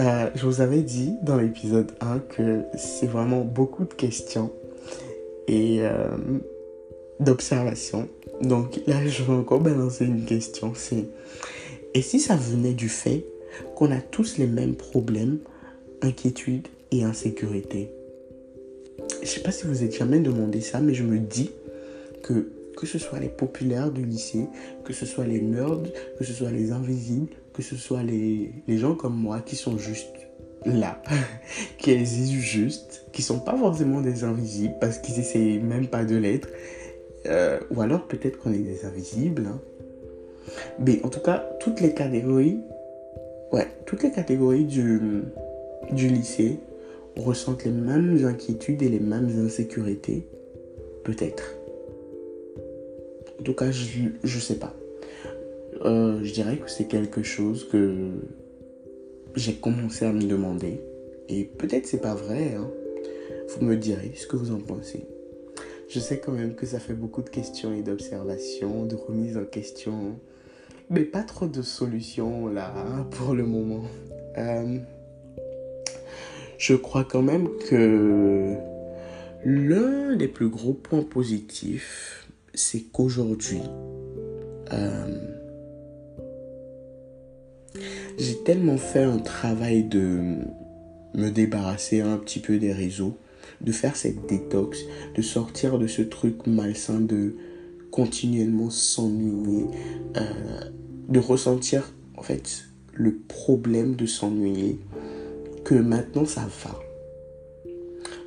euh, 0.00 0.28
je 0.34 0.46
vous 0.46 0.60
avais 0.60 0.82
dit 0.82 1.14
dans 1.22 1.36
l'épisode 1.36 1.92
1 2.00 2.18
que 2.18 2.62
c'est 2.76 3.06
vraiment 3.06 3.40
beaucoup 3.42 3.84
de 3.84 3.94
questions 3.94 4.50
et 5.46 5.78
euh, 5.82 6.08
d'observations. 7.20 8.08
Donc 8.42 8.80
là, 8.86 9.06
je 9.06 9.22
vais 9.22 9.32
encore 9.32 9.60
balancer 9.60 10.04
une 10.04 10.24
question. 10.24 10.72
C'est 10.74 11.04
et 11.94 12.02
si 12.02 12.20
ça 12.20 12.36
venait 12.36 12.74
du 12.74 12.88
fait 12.88 13.24
qu'on 13.76 13.90
a 13.92 14.00
tous 14.00 14.38
les 14.38 14.46
mêmes 14.46 14.74
problèmes, 14.74 15.38
inquiétudes 16.02 16.68
et 16.90 17.04
insécurité 17.04 17.90
Je 19.20 19.22
ne 19.22 19.26
sais 19.26 19.40
pas 19.40 19.52
si 19.52 19.66
vous 19.66 19.82
êtes 19.84 19.96
jamais 19.96 20.20
demandé 20.20 20.60
ça, 20.60 20.80
mais 20.80 20.94
je 20.94 21.04
me 21.04 21.18
dis 21.18 21.50
que 22.22 22.50
que 22.76 22.86
ce 22.86 22.98
soit 22.98 23.20
les 23.20 23.28
populaires 23.28 23.92
du 23.92 24.04
lycée, 24.04 24.46
que 24.84 24.92
ce 24.92 25.06
soit 25.06 25.24
les 25.24 25.40
nerds, 25.40 25.82
que 26.18 26.24
ce 26.24 26.32
soit 26.32 26.50
les 26.50 26.72
invisibles, 26.72 27.28
que 27.52 27.62
ce 27.62 27.76
soit 27.76 28.02
les, 28.02 28.50
les 28.66 28.78
gens 28.78 28.96
comme 28.96 29.16
moi 29.16 29.40
qui 29.40 29.54
sont 29.54 29.78
juste 29.78 30.12
là, 30.66 31.00
qui 31.78 31.92
existent 31.92 32.34
juste, 32.34 33.06
qui 33.12 33.22
sont 33.22 33.38
pas 33.38 33.56
forcément 33.56 34.00
des 34.00 34.24
invisibles 34.24 34.74
parce 34.80 34.98
qu'ils 34.98 35.18
essaient 35.20 35.58
même 35.58 35.86
pas 35.86 36.04
de 36.04 36.16
l'être, 36.16 36.48
euh, 37.26 37.60
ou 37.70 37.80
alors 37.80 38.06
peut-être 38.06 38.38
qu'on 38.38 38.52
est 38.52 38.58
des 38.58 38.84
invisibles. 38.84 39.46
Hein. 39.46 39.60
Mais 40.78 41.00
en 41.04 41.08
tout 41.08 41.20
cas, 41.20 41.48
toutes 41.60 41.80
les 41.80 41.94
catégories, 41.94 42.60
ouais, 43.52 43.68
toutes 43.86 44.02
les 44.02 44.10
catégories 44.10 44.64
du, 44.64 45.00
du 45.92 46.08
lycée 46.08 46.58
ressentent 47.16 47.64
les 47.64 47.70
mêmes 47.70 48.24
inquiétudes 48.24 48.82
et 48.82 48.88
les 48.88 49.00
mêmes 49.00 49.30
insécurités, 49.44 50.26
peut-être. 51.04 51.56
En 53.40 53.42
tout 53.42 53.54
cas, 53.54 53.70
je, 53.70 54.08
je 54.22 54.38
sais 54.38 54.56
pas. 54.56 54.74
Euh, 55.84 56.20
je 56.22 56.32
dirais 56.32 56.56
que 56.56 56.70
c'est 56.70 56.86
quelque 56.86 57.22
chose 57.22 57.68
que 57.68 58.10
j'ai 59.36 59.54
commencé 59.54 60.04
à 60.04 60.12
me 60.12 60.22
demander. 60.22 60.80
Et 61.28 61.44
peut-être 61.44 61.86
c'est 61.86 62.00
pas 62.00 62.14
vrai. 62.14 62.54
Hein. 62.54 62.70
Vous 63.48 63.64
me 63.64 63.76
direz 63.76 64.12
ce 64.14 64.26
que 64.26 64.36
vous 64.36 64.52
en 64.52 64.60
pensez. 64.60 65.06
Je 65.88 66.00
sais 66.00 66.18
quand 66.18 66.32
même 66.32 66.54
que 66.54 66.66
ça 66.66 66.78
fait 66.78 66.94
beaucoup 66.94 67.22
de 67.22 67.28
questions 67.28 67.74
et 67.74 67.82
d'observations, 67.82 68.86
de 68.86 68.94
remises 68.94 69.36
en 69.36 69.44
question. 69.44 70.18
Mais 70.90 71.04
pas 71.04 71.22
trop 71.22 71.46
de 71.46 71.62
solutions 71.62 72.46
là 72.46 72.72
hein, 72.76 73.06
pour 73.10 73.34
le 73.34 73.44
moment. 73.44 73.84
Euh, 74.36 74.78
je 76.58 76.74
crois 76.74 77.04
quand 77.04 77.22
même 77.22 77.48
que 77.68 78.54
l'un 79.44 80.16
des 80.16 80.28
plus 80.28 80.48
gros 80.48 80.72
points 80.72 81.02
positifs, 81.02 82.28
c'est 82.54 82.82
qu'aujourd'hui, 82.92 83.60
euh, 84.72 85.34
j'ai 88.18 88.42
tellement 88.44 88.78
fait 88.78 89.02
un 89.02 89.18
travail 89.18 89.84
de 89.84 90.38
me 91.14 91.30
débarrasser 91.30 92.00
un 92.00 92.16
petit 92.16 92.40
peu 92.40 92.58
des 92.58 92.72
réseaux, 92.72 93.16
de 93.60 93.72
faire 93.72 93.96
cette 93.96 94.26
détox, 94.26 94.78
de 95.14 95.22
sortir 95.22 95.78
de 95.78 95.86
ce 95.86 96.02
truc 96.02 96.46
malsain 96.46 97.00
de 97.00 97.36
continuellement 97.94 98.70
s'ennuyer, 98.70 99.66
euh, 100.16 100.20
de 101.08 101.20
ressentir 101.20 101.92
en 102.16 102.22
fait 102.22 102.64
le 102.92 103.14
problème 103.14 103.94
de 103.94 104.04
s'ennuyer, 104.04 104.80
que 105.64 105.76
maintenant 105.76 106.26
ça 106.26 106.40
va. 106.64 106.80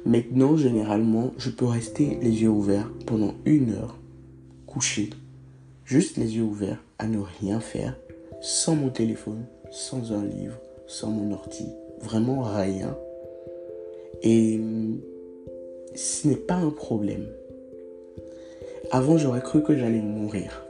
Maintenant, 0.05 0.55
généralement, 0.55 1.33
je 1.37 1.49
peux 1.49 1.65
rester 1.65 2.17
les 2.21 2.43
yeux 2.43 2.49
ouverts 2.49 2.89
pendant 3.05 3.33
une 3.43 3.73
heure, 3.73 3.97
couché, 4.67 5.09
juste 5.83 6.15
les 6.15 6.37
yeux 6.37 6.43
ouverts, 6.43 6.81
à 6.97 7.07
ne 7.07 7.19
rien 7.41 7.59
faire, 7.59 7.97
sans 8.39 8.73
mon 8.73 8.87
téléphone, 8.87 9.43
sans 9.69 10.13
un 10.13 10.23
livre, 10.23 10.55
sans 10.87 11.09
mon 11.09 11.33
ordi, 11.33 11.65
vraiment 12.01 12.41
rien. 12.41 12.95
Et 14.23 14.61
ce 15.93 16.25
n'est 16.29 16.37
pas 16.37 16.55
un 16.55 16.69
problème. 16.69 17.27
Avant, 18.91 19.17
j'aurais 19.17 19.41
cru 19.41 19.61
que 19.63 19.75
j'allais 19.75 20.01
mourir 20.01 20.65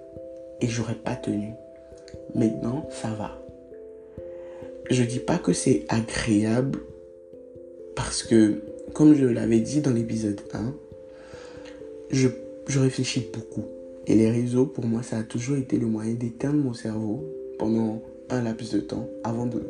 et 0.60 0.68
j'aurais 0.68 0.96
pas 0.96 1.16
tenu. 1.16 1.54
Maintenant, 2.34 2.88
ça 2.90 3.10
va. 3.10 3.40
Je 4.90 5.04
dis 5.04 5.20
pas 5.20 5.38
que 5.38 5.54
c'est 5.54 5.86
agréable 5.88 6.80
parce 7.96 8.24
que, 8.24 8.64
comme 8.94 9.14
je 9.14 9.26
l'avais 9.26 9.60
dit 9.60 9.82
dans 9.82 9.92
l'épisode 9.92 10.42
1, 10.54 10.74
je, 12.10 12.30
réfléchis 12.80 13.30
beaucoup. 13.32 13.66
Et 14.08 14.16
les 14.16 14.32
réseaux, 14.32 14.66
pour 14.66 14.86
moi, 14.86 15.04
ça 15.04 15.18
a 15.18 15.24
toujours 15.24 15.58
été 15.58 15.78
le 15.78 15.86
moyen 15.86 16.14
d'éteindre 16.14 16.58
mon 16.64 16.74
cerveau 16.74 17.24
pendant 17.60 18.02
un 18.30 18.42
laps 18.42 18.74
de 18.74 18.80
temps 18.80 19.08
avant 19.24 19.46
de, 19.46 19.62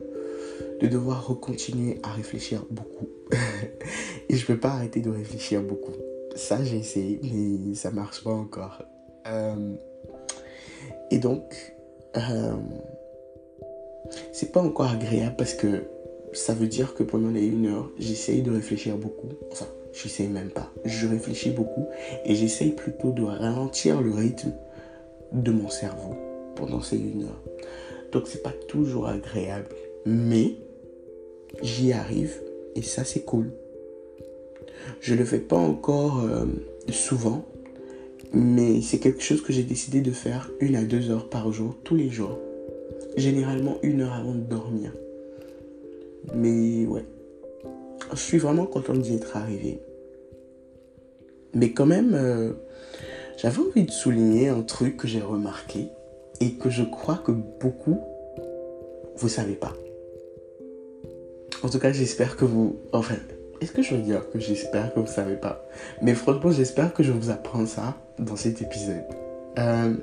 de 0.79 0.87
devoir 0.87 1.27
recontinuer 1.27 1.99
à 2.03 2.13
réfléchir 2.13 2.65
beaucoup. 2.69 3.09
et 4.29 4.35
je 4.37 4.45
peux 4.45 4.57
pas 4.57 4.69
arrêter 4.69 5.01
de 5.01 5.09
réfléchir 5.09 5.61
beaucoup. 5.61 5.93
Ça, 6.37 6.63
j'ai 6.63 6.77
essayé, 6.77 7.19
mais 7.23 7.73
ça 7.73 7.89
marche 7.89 8.23
pas 8.23 8.31
encore. 8.31 8.83
Euh, 9.25 9.73
et 11.09 11.17
donc, 11.17 11.75
euh, 12.15 12.53
c'est 14.31 14.51
pas 14.51 14.61
encore 14.61 14.91
agréable 14.91 15.35
parce 15.35 15.55
que 15.55 15.85
ça 16.33 16.53
veut 16.53 16.67
dire 16.67 16.93
que 16.93 17.01
pendant 17.01 17.31
les 17.31 17.43
une 17.43 17.65
heure, 17.65 17.89
j'essaye 17.97 18.43
de 18.43 18.51
réfléchir 18.51 18.97
beaucoup. 18.97 19.29
Enfin, 19.51 19.65
j'essaye 19.91 20.27
même 20.27 20.51
pas. 20.51 20.71
Je 20.85 21.07
réfléchis 21.07 21.49
beaucoup 21.49 21.87
et 22.23 22.35
j'essaye 22.35 22.71
plutôt 22.71 23.11
de 23.11 23.23
ralentir 23.23 23.99
le 23.99 24.13
rythme 24.13 24.53
de 25.31 25.51
mon 25.51 25.69
cerveau 25.69 26.15
pendant 26.55 26.81
ces 26.81 26.97
une 26.97 27.23
heure. 27.23 27.43
Donc 28.11 28.27
c'est 28.27 28.43
pas 28.43 28.53
toujours 28.67 29.07
agréable. 29.07 29.69
Mais 30.05 30.53
j'y 31.63 31.93
arrive 31.93 32.43
et 32.75 32.83
ça 32.83 33.03
c'est 33.03 33.21
cool. 33.21 33.51
Je 34.99 35.15
le 35.15 35.25
fais 35.25 35.39
pas 35.39 35.57
encore 35.57 36.23
euh, 36.23 36.45
souvent, 36.89 37.45
mais 38.33 38.81
c'est 38.81 38.99
quelque 38.99 39.21
chose 39.21 39.41
que 39.41 39.53
j'ai 39.53 39.63
décidé 39.63 40.01
de 40.01 40.11
faire 40.11 40.49
une 40.59 40.75
à 40.75 40.83
deux 40.83 41.09
heures 41.11 41.29
par 41.29 41.51
jour, 41.51 41.75
tous 41.83 41.95
les 41.95 42.09
jours. 42.09 42.39
Généralement 43.15 43.77
une 43.83 44.01
heure 44.01 44.13
avant 44.13 44.33
de 44.33 44.41
dormir. 44.41 44.91
Mais 46.33 46.85
ouais, 46.85 47.05
je 48.11 48.17
suis 48.19 48.37
vraiment 48.37 48.65
content 48.65 48.93
d'y 48.93 49.15
être 49.15 49.37
arrivé. 49.37 49.79
Mais 51.53 51.71
quand 51.71 51.85
même, 51.85 52.13
euh, 52.13 52.53
j'avais 53.37 53.59
envie 53.59 53.85
de 53.85 53.91
souligner 53.91 54.49
un 54.49 54.61
truc 54.61 54.97
que 54.97 55.07
j'ai 55.07 55.21
remarqué 55.21 55.87
et 56.39 56.53
que 56.53 56.69
je 56.69 56.83
crois 56.83 57.15
que 57.17 57.31
beaucoup, 57.31 57.99
vous 59.15 59.29
savez 59.29 59.55
pas. 59.55 59.73
En 61.63 61.69
tout 61.69 61.79
cas, 61.79 61.91
j'espère 61.91 62.37
que 62.37 62.45
vous... 62.45 62.77
Enfin, 62.91 63.15
est-ce 63.61 63.71
que 63.71 63.81
je 63.81 63.95
veux 63.95 64.01
dire 64.01 64.29
que 64.29 64.39
j'espère 64.39 64.93
que 64.93 64.99
vous 64.99 65.07
savez 65.07 65.35
pas? 65.35 65.67
Mais 66.01 66.13
franchement, 66.13 66.51
j'espère 66.51 66.93
que 66.93 67.03
je 67.03 67.11
vous 67.11 67.29
apprends 67.29 67.65
ça 67.65 67.97
dans 68.19 68.35
cet 68.35 68.61
épisode. 68.61 69.03
Euh, 69.57 69.93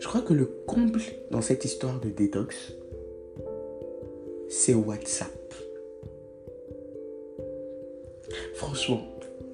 je 0.00 0.06
crois 0.06 0.20
que 0.20 0.34
le 0.34 0.46
comble 0.66 1.00
dans 1.30 1.40
cette 1.40 1.64
histoire 1.64 1.98
de 2.00 2.08
détox, 2.08 2.56
c'est 4.48 4.74
WhatsApp. 4.74 5.54
Franchement, 8.54 9.02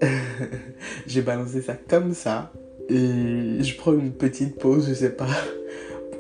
j'ai 1.07 1.23
balancé 1.23 1.63
ça 1.63 1.75
comme 1.75 2.15
ça. 2.15 2.53
Et 2.89 3.63
je 3.63 3.77
prends 3.77 3.93
une 3.93 4.13
petite 4.13 4.59
pause, 4.59 4.89
je 4.89 4.95
sais 4.95 5.11
pas 5.11 5.29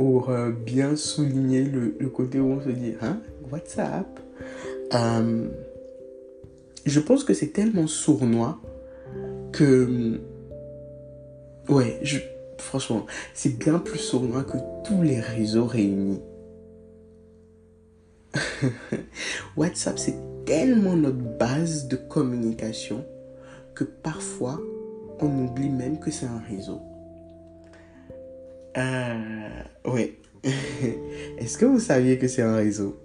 pour 0.00 0.30
euh, 0.30 0.50
bien 0.50 0.96
souligner 0.96 1.62
le, 1.62 2.08
côté 2.08 2.40
où 2.40 2.52
on 2.52 2.62
se 2.62 2.70
dit, 2.70 2.94
hein, 3.02 3.18
WhatsApp. 3.52 4.18
Euh, 4.94 5.48
je 6.86 7.00
pense 7.00 7.24
que 7.24 7.34
c'est 7.34 7.48
tellement 7.48 7.86
sournois 7.86 8.60
que, 9.52 10.20
ouais, 11.68 11.98
je, 12.02 12.18
franchement, 12.58 13.06
c'est 13.34 13.58
bien 13.58 13.78
plus 13.78 13.98
sournois 13.98 14.44
que 14.44 14.56
tous 14.84 15.02
les 15.02 15.20
réseaux 15.20 15.66
réunis. 15.66 16.20
WhatsApp, 19.56 19.98
c'est 19.98 20.16
tellement 20.44 20.96
notre 20.96 21.38
base 21.38 21.88
de 21.88 21.96
communication 21.96 23.04
que 23.74 23.84
parfois, 23.84 24.60
on 25.20 25.46
oublie 25.46 25.68
même 25.68 25.98
que 25.98 26.10
c'est 26.10 26.26
un 26.26 26.42
réseau. 26.48 26.80
Euh, 28.76 29.62
ouais. 29.86 30.16
Est-ce 31.38 31.58
que 31.58 31.66
vous 31.66 31.80
saviez 31.80 32.18
que 32.18 32.28
c'est 32.28 32.42
un 32.42 32.56
réseau? 32.56 32.98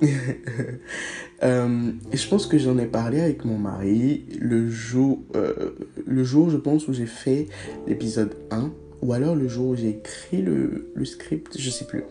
euh, 1.42 1.92
Je 2.12 2.28
pense 2.28 2.46
que 2.46 2.58
j'en 2.58 2.78
ai 2.78 2.86
parlé 2.86 3.20
avec 3.20 3.44
mon 3.44 3.58
mari 3.58 4.26
le 4.40 4.70
jour, 4.70 5.20
euh, 5.36 5.70
le 6.06 6.24
jour 6.24 6.50
je 6.50 6.56
pense, 6.56 6.88
où 6.88 6.92
j'ai 6.92 7.06
fait 7.06 7.48
l'épisode 7.86 8.34
1. 8.50 8.72
Ou 9.02 9.12
alors 9.12 9.34
le 9.34 9.48
jour 9.48 9.70
où 9.70 9.76
j'ai 9.76 9.88
écrit 9.88 10.42
le, 10.42 10.92
le, 10.94 11.04
script, 11.04 11.58
je 11.58 11.70
sais 11.70 11.86
plus. 11.86 12.04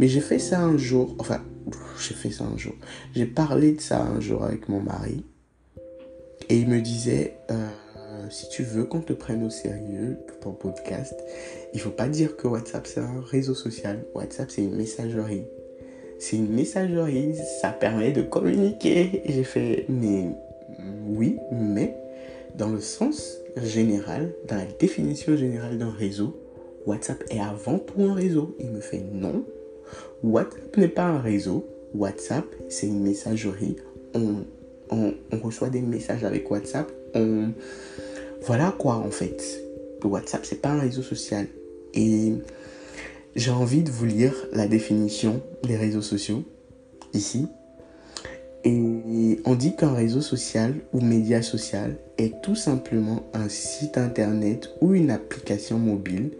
Mais 0.00 0.08
j'ai 0.08 0.20
fait 0.20 0.40
ça 0.40 0.60
un 0.60 0.76
jour. 0.76 1.14
Enfin, 1.20 1.40
j'ai 2.00 2.14
fait 2.14 2.30
ça 2.30 2.42
un 2.44 2.56
jour. 2.56 2.74
J'ai 3.14 3.26
parlé 3.26 3.72
de 3.72 3.80
ça 3.80 4.02
un 4.02 4.18
jour 4.18 4.42
avec 4.42 4.68
mon 4.68 4.80
mari. 4.80 5.24
Et 6.48 6.58
il 6.58 6.68
me 6.68 6.80
disait... 6.80 7.36
Euh, 7.50 7.68
si 8.30 8.48
tu 8.48 8.62
veux 8.62 8.84
qu'on 8.84 9.00
te 9.00 9.12
prenne 9.12 9.44
au 9.44 9.50
sérieux 9.50 10.18
pour 10.26 10.40
ton 10.40 10.52
podcast, 10.52 11.14
il 11.72 11.80
faut 11.80 11.90
pas 11.90 12.08
dire 12.08 12.36
que 12.36 12.46
WhatsApp 12.46 12.86
c'est 12.86 13.00
un 13.00 13.20
réseau 13.20 13.54
social. 13.54 14.04
WhatsApp 14.14 14.50
c'est 14.50 14.62
une 14.62 14.76
messagerie. 14.76 15.44
C'est 16.18 16.36
une 16.36 16.48
messagerie, 16.48 17.34
ça 17.60 17.70
permet 17.70 18.12
de 18.12 18.22
communiquer. 18.22 19.22
J'ai 19.26 19.44
fait, 19.44 19.84
mais 19.88 20.26
oui, 21.06 21.38
mais 21.52 21.96
dans 22.56 22.68
le 22.68 22.80
sens 22.80 23.38
général, 23.56 24.32
dans 24.48 24.56
la 24.56 24.66
définition 24.78 25.36
générale 25.36 25.78
d'un 25.78 25.90
réseau, 25.90 26.36
WhatsApp 26.86 27.22
est 27.30 27.40
avant 27.40 27.78
tout 27.78 28.02
un 28.02 28.14
réseau. 28.14 28.56
Il 28.60 28.70
me 28.70 28.80
fait 28.80 29.02
non. 29.12 29.44
WhatsApp 30.22 30.76
n'est 30.76 30.88
pas 30.88 31.04
un 31.04 31.20
réseau. 31.20 31.66
WhatsApp, 31.94 32.44
c'est 32.68 32.86
une 32.86 33.02
messagerie. 33.02 33.76
On, 34.14 34.44
on, 34.90 35.14
reçoit 35.42 35.68
des 35.68 35.80
messages 35.80 36.24
avec 36.24 36.50
WhatsApp. 36.50 36.90
On, 37.14 37.50
voilà 38.42 38.74
quoi 38.76 38.94
en 38.96 39.10
fait. 39.10 39.42
WhatsApp, 40.02 40.44
c'est 40.44 40.60
pas 40.60 40.70
un 40.70 40.80
réseau 40.80 41.02
social. 41.02 41.46
Et 41.94 42.34
j'ai 43.34 43.50
envie 43.50 43.82
de 43.82 43.90
vous 43.90 44.06
lire 44.06 44.34
la 44.52 44.68
définition 44.68 45.42
des 45.64 45.76
réseaux 45.76 46.02
sociaux 46.02 46.44
ici. 47.12 47.48
Et 48.66 49.40
on 49.44 49.54
dit 49.54 49.76
qu'un 49.76 49.92
réseau 49.92 50.22
social 50.22 50.74
ou 50.92 51.00
média 51.00 51.42
social 51.42 51.96
est 52.16 52.40
tout 52.42 52.54
simplement 52.54 53.24
un 53.34 53.48
site 53.50 53.98
internet 53.98 54.70
ou 54.80 54.94
une 54.94 55.10
application 55.10 55.78
mobile 55.78 56.30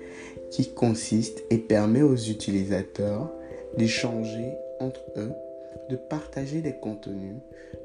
qui 0.51 0.73
consiste 0.73 1.43
et 1.51 1.59
permet 1.59 2.03
aux 2.03 2.17
utilisateurs 2.17 3.31
d'échanger 3.77 4.53
entre 4.81 5.05
eux, 5.17 5.33
de 5.91 5.97
partager 5.97 6.63
des 6.63 6.75
contenus, 6.75 7.37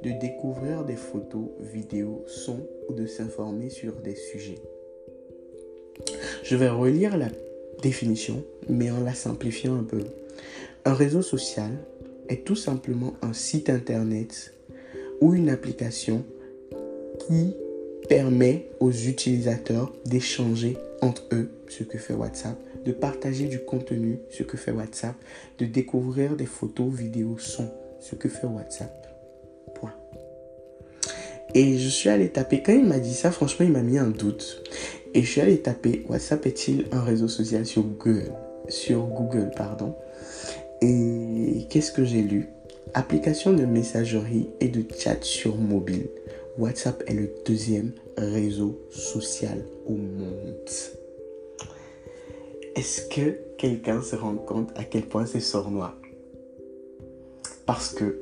de 0.03 0.11
découvrir 0.11 0.85
des 0.85 0.95
photos, 0.95 1.49
vidéos, 1.59 2.23
sons 2.27 2.65
ou 2.87 2.93
de 2.93 3.07
s'informer 3.07 3.69
sur 3.69 3.93
des 4.01 4.15
sujets. 4.15 4.61
Je 6.43 6.55
vais 6.55 6.69
relire 6.69 7.17
la 7.17 7.27
définition, 7.81 8.43
mais 8.67 8.91
en 8.91 9.01
la 9.01 9.13
simplifiant 9.13 9.75
un 9.75 9.83
peu. 9.83 10.01
Un 10.86 10.93
réseau 10.93 11.21
social 11.21 11.71
est 12.29 12.45
tout 12.45 12.55
simplement 12.55 13.13
un 13.21 13.33
site 13.33 13.69
internet 13.69 14.53
ou 15.21 15.33
une 15.33 15.50
application 15.50 16.24
qui 17.27 17.55
permet 18.07 18.69
aux 18.79 18.91
utilisateurs 18.91 19.93
d'échanger 20.05 20.77
entre 21.01 21.24
eux, 21.31 21.50
ce 21.67 21.83
que 21.83 21.98
fait 21.98 22.13
WhatsApp, 22.13 22.57
de 22.86 22.91
partager 22.91 23.45
du 23.45 23.59
contenu, 23.59 24.19
ce 24.29 24.43
que 24.43 24.57
fait 24.57 24.71
WhatsApp, 24.71 25.15
de 25.59 25.65
découvrir 25.65 26.36
des 26.36 26.45
photos, 26.45 26.91
vidéos, 26.91 27.38
sons, 27.38 27.71
ce 28.00 28.15
que 28.15 28.29
fait 28.29 28.48
WhatsApp. 28.48 29.07
Point. 29.75 29.93
Et 31.53 31.77
je 31.77 31.89
suis 31.89 32.09
allé 32.09 32.29
taper, 32.29 32.62
quand 32.63 32.74
il 32.74 32.86
m'a 32.86 33.00
dit 33.00 33.13
ça, 33.13 33.31
franchement, 33.31 33.65
il 33.65 33.71
m'a 33.71 33.81
mis 33.81 33.98
un 33.98 34.09
doute. 34.09 34.63
Et 35.13 35.23
je 35.23 35.31
suis 35.31 35.41
allé 35.41 35.57
taper 35.57 36.05
WhatsApp 36.07 36.45
est-il 36.45 36.85
un 36.91 37.01
réseau 37.01 37.27
social 37.27 37.65
sur 37.65 37.83
Google? 37.83 38.31
Sur 38.67 39.07
Google, 39.07 39.51
pardon. 39.55 39.95
Et 40.81 41.65
qu'est-ce 41.69 41.91
que 41.91 42.05
j'ai 42.05 42.21
lu? 42.21 42.47
Application 42.93 43.53
de 43.53 43.65
messagerie 43.65 44.49
et 44.59 44.67
de 44.67 44.83
chat 44.97 45.23
sur 45.23 45.55
mobile. 45.55 46.07
WhatsApp 46.57 47.03
est 47.07 47.13
le 47.13 47.29
deuxième 47.45 47.91
réseau 48.17 48.79
social 48.91 49.63
au 49.87 49.93
monde. 49.93 50.69
Est-ce 52.75 53.01
que 53.09 53.37
quelqu'un 53.57 54.01
se 54.01 54.15
rend 54.15 54.35
compte 54.35 54.69
à 54.75 54.83
quel 54.83 55.03
point 55.03 55.25
c'est 55.25 55.39
sournois? 55.39 55.95
Parce 57.65 57.93
que 57.93 58.19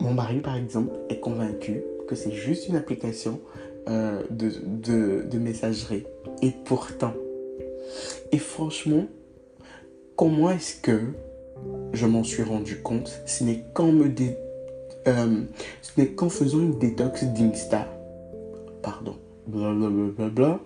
mon 0.00 0.12
mari, 0.12 0.40
par 0.40 0.56
exemple, 0.56 0.92
est 1.08 1.20
convaincu 1.20 1.82
que 2.06 2.14
c'est 2.14 2.32
juste 2.32 2.68
une 2.68 2.76
application 2.76 3.40
euh, 3.88 4.22
de, 4.30 5.22
de, 5.22 5.38
messagerie. 5.38 6.04
Et 6.42 6.52
pourtant, 6.64 7.14
et 8.32 8.38
franchement, 8.38 9.06
comment 10.16 10.50
est-ce 10.50 10.76
que 10.80 11.00
je 11.92 12.06
m'en 12.06 12.24
suis 12.24 12.42
rendu 12.42 12.80
compte? 12.82 13.20
Ce 13.26 13.44
n'est 13.44 13.64
qu'en 13.74 13.92
me 13.92 14.12
euh, 15.06 15.42
ce 15.82 16.00
n'est 16.00 16.08
qu'en 16.08 16.28
faisant 16.28 16.58
une 16.58 16.78
détox 16.78 17.24
d'Insta. 17.24 17.86
Pardon. 18.82 19.16
Blablabla. 19.46 20.58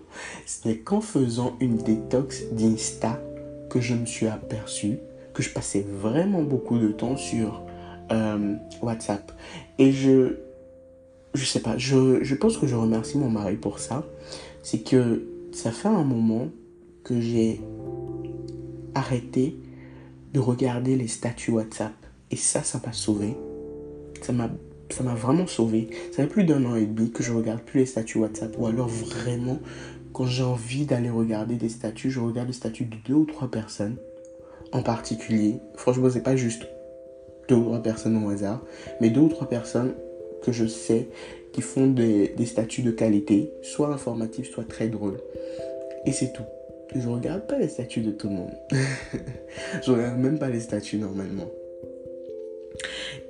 Ce 0.47 0.67
n'est 0.67 0.79
qu'en 0.79 1.03
faisant 1.03 1.57
une 1.61 1.77
détox 1.77 2.45
d'Insta 2.53 3.21
que 3.69 3.81
je 3.81 3.95
me 3.95 4.07
suis 4.07 4.27
aperçu 4.27 4.99
que 5.35 5.43
je 5.43 5.51
passais 5.51 5.87
vraiment 5.89 6.43
beaucoup 6.43 6.79
de 6.79 6.89
temps 6.89 7.17
sur 7.17 7.63
euh, 8.11 8.55
WhatsApp. 8.83 9.33
Et 9.79 9.93
je, 9.93 10.37
je 11.35 11.45
sais 11.45 11.61
pas, 11.61 11.79
je, 11.79 12.23
je 12.23 12.35
pense 12.35 12.57
que 12.57 12.67
je 12.67 12.75
remercie 12.75 13.19
mon 13.19 13.31
mari 13.31 13.57
pour 13.57 13.79
ça. 13.79 14.05
C'est 14.63 14.81
que 14.81 15.23
ça 15.53 15.71
fait 15.71 15.89
un 15.89 16.05
moment 16.05 16.49
que 17.05 17.21
j'ai 17.21 17.61
arrêté 18.95 19.57
de 20.33 20.41
regarder 20.41 20.97
les 20.97 21.09
statuts 21.09 21.53
WhatsApp. 21.53 21.93
Et 22.31 22.37
ça, 22.37 22.63
ça 22.63 22.81
m'a 22.85 22.93
sauvé. 22.93 23.37
Ça 24.23 24.33
m'a, 24.33 24.49
vraiment 25.15 25.47
sauvé. 25.47 25.89
Ça 26.13 26.23
fait 26.23 26.29
plus 26.29 26.45
d'un 26.45 26.65
an 26.65 26.77
et 26.77 26.87
demi 26.87 27.11
que 27.11 27.23
je 27.23 27.33
regarde 27.33 27.61
plus 27.61 27.81
les 27.81 27.87
statuts 27.87 28.19
WhatsApp. 28.19 28.57
Ou 28.59 28.67
alors 28.67 28.89
vraiment, 28.89 29.59
quand 30.13 30.27
j'ai 30.27 30.43
envie 30.43 30.85
d'aller 30.85 31.11
regarder 31.11 31.57
des 31.57 31.69
statuts, 31.69 32.11
je 32.11 32.21
regarde 32.21 32.49
les 32.49 32.55
statuts 32.55 32.85
de 32.85 32.97
deux 33.07 33.15
ou 33.15 33.25
trois 33.25 33.49
personnes 33.49 33.97
en 34.73 34.83
particulier. 34.83 35.57
Franchement, 35.77 36.11
c'est 36.11 36.23
pas 36.23 36.37
juste 36.37 36.67
deux 37.49 37.57
ou 37.57 37.65
trois 37.65 37.83
personnes 37.83 38.23
au 38.23 38.31
hasard, 38.31 38.61
mais 39.01 39.11
deux 39.11 39.23
ou 39.23 39.29
trois 39.29 39.49
personnes 39.49 39.95
que 40.43 40.53
je 40.53 40.67
sais 40.67 41.07
qui 41.53 41.63
font 41.63 41.87
des, 41.89 42.33
statuts 42.47 42.83
de 42.83 42.91
qualité, 42.91 43.53
soit 43.63 43.89
informatifs, 43.89 44.51
soit 44.51 44.69
très 44.69 44.89
drôles. 44.89 45.19
Et 46.07 46.13
c'est 46.13 46.33
tout. 46.33 46.45
Je 46.95 47.09
regarde 47.09 47.47
pas 47.47 47.59
les 47.59 47.69
statuts 47.69 48.01
de 48.01 48.11
tout 48.11 48.29
le 48.29 48.35
monde. 48.35 48.53
je 49.85 49.93
regarde 49.93 50.19
même 50.19 50.39
pas 50.39 50.49
les 50.49 50.61
statuts 50.61 50.99
normalement. 50.99 51.49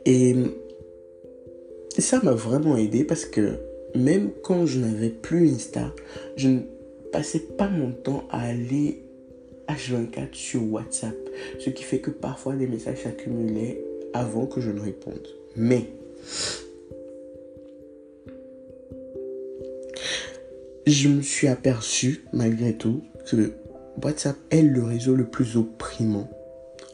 Et 0.07 0.35
ça 1.99 2.21
m'a 2.23 2.33
vraiment 2.33 2.77
aidé 2.77 3.05
parce 3.05 3.25
que 3.25 3.59
même 3.95 4.31
quand 4.43 4.67
je 4.67 4.79
n'avais 4.79 5.11
plus 5.11 5.51
Insta, 5.51 5.93
je 6.37 6.49
ne 6.49 6.61
passais 7.13 7.41
pas 7.41 7.69
mon 7.69 7.93
temps 7.93 8.25
à 8.31 8.43
aller 8.43 9.03
H24 9.69 10.33
sur 10.33 10.73
WhatsApp. 10.73 11.17
Ce 11.59 11.71
qui 11.71 11.83
fait 11.83 11.99
que 11.99 12.11
parfois 12.11 12.55
des 12.55 12.67
messages 12.67 13.03
s'accumulaient 13.03 13.83
avant 14.13 14.47
que 14.47 14.61
je 14.61 14.71
ne 14.71 14.81
réponde. 14.81 15.27
Mais 15.57 15.87
je 20.87 21.09
me 21.09 21.23
suis 21.23 21.49
aperçu 21.49 22.25
malgré 22.33 22.75
tout 22.75 23.03
que 23.31 23.53
WhatsApp 24.03 24.37
est 24.51 24.63
le 24.63 24.83
réseau 24.83 25.15
le 25.15 25.25
plus 25.25 25.57
opprimant. 25.57 26.29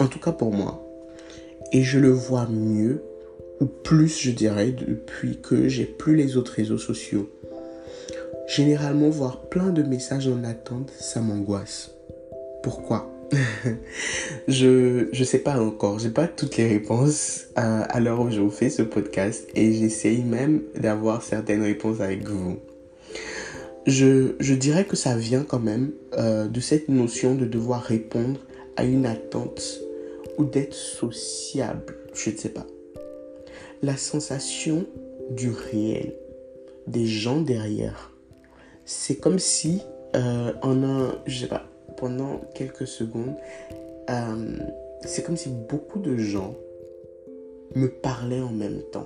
En 0.01 0.09
tout 0.09 0.19
cas 0.19 0.33
pour 0.33 0.53
moi. 0.53 0.83
Et 1.73 1.83
je 1.83 1.99
le 1.99 2.11
vois 2.11 2.47
mieux, 2.49 3.03
ou 3.61 3.67
plus 3.67 4.19
je 4.19 4.31
dirais, 4.31 4.73
depuis 4.73 5.39
que 5.41 5.69
j'ai 5.69 5.85
plus 5.85 6.17
les 6.17 6.37
autres 6.37 6.53
réseaux 6.53 6.79
sociaux. 6.79 7.31
Généralement, 8.47 9.09
voir 9.09 9.41
plein 9.49 9.71
de 9.71 9.83
messages 9.83 10.29
en 10.29 10.45
attente, 10.45 10.93
ça 10.99 11.21
m'angoisse. 11.21 11.91
Pourquoi? 12.63 13.13
Je 14.49 15.09
ne 15.13 15.25
sais 15.25 15.41
pas 15.41 15.61
encore, 15.61 15.99
j'ai 15.99 16.11
pas 16.11 16.29
toutes 16.29 16.57
les 16.57 16.69
réponses 16.69 17.47
à, 17.57 17.83
à 17.83 17.99
l'heure 17.99 18.21
où 18.21 18.31
je 18.31 18.41
vous 18.41 18.51
fais 18.51 18.71
ce 18.71 18.83
podcast 18.83 19.49
et 19.57 19.73
j'essaye 19.73 20.23
même 20.23 20.63
d'avoir 20.77 21.23
certaines 21.23 21.63
réponses 21.63 22.01
avec 22.01 22.23
vous 22.23 22.61
je, 23.87 24.55
dirais 24.55 24.85
que 24.85 24.97
ça 24.97 25.17
vient 25.17 25.45
quand 25.45 25.61
même 25.61 25.93
euh, 26.19 26.47
de 26.49 26.61
cette 26.61 26.89
notion 26.89 27.35
de 27.35 27.47
devoir 27.47 27.83
répondre 27.83 28.41
à 28.77 28.85
une 28.85 29.07
attente 29.07 29.81
ou 30.39 30.45
d'être 30.45 30.75
sociable, 30.75 31.97
je 32.13 32.31
ne 32.31 32.37
sais 32.37 32.49
pas. 32.49 32.67
La 33.83 33.97
sensation 33.97 34.87
du 35.31 35.51
réel, 35.51 36.15
des 36.87 37.07
gens 37.07 37.41
derrière. 37.41 38.13
C'est 38.85 39.17
comme 39.17 39.39
si 39.39 39.83
euh, 40.15 40.53
en 40.63 40.75
je 41.27 41.41
sais 41.41 41.47
pas, 41.47 41.67
pendant 41.97 42.41
quelques 42.55 42.87
secondes, 42.87 43.35
euh, 44.11 44.59
c'est 45.05 45.23
comme 45.23 45.37
si 45.37 45.49
beaucoup 45.49 45.99
de 45.99 46.17
gens 46.17 46.55
me 47.75 47.89
parlaient 47.89 48.41
en 48.41 48.53
même 48.53 48.81
temps. 48.93 49.05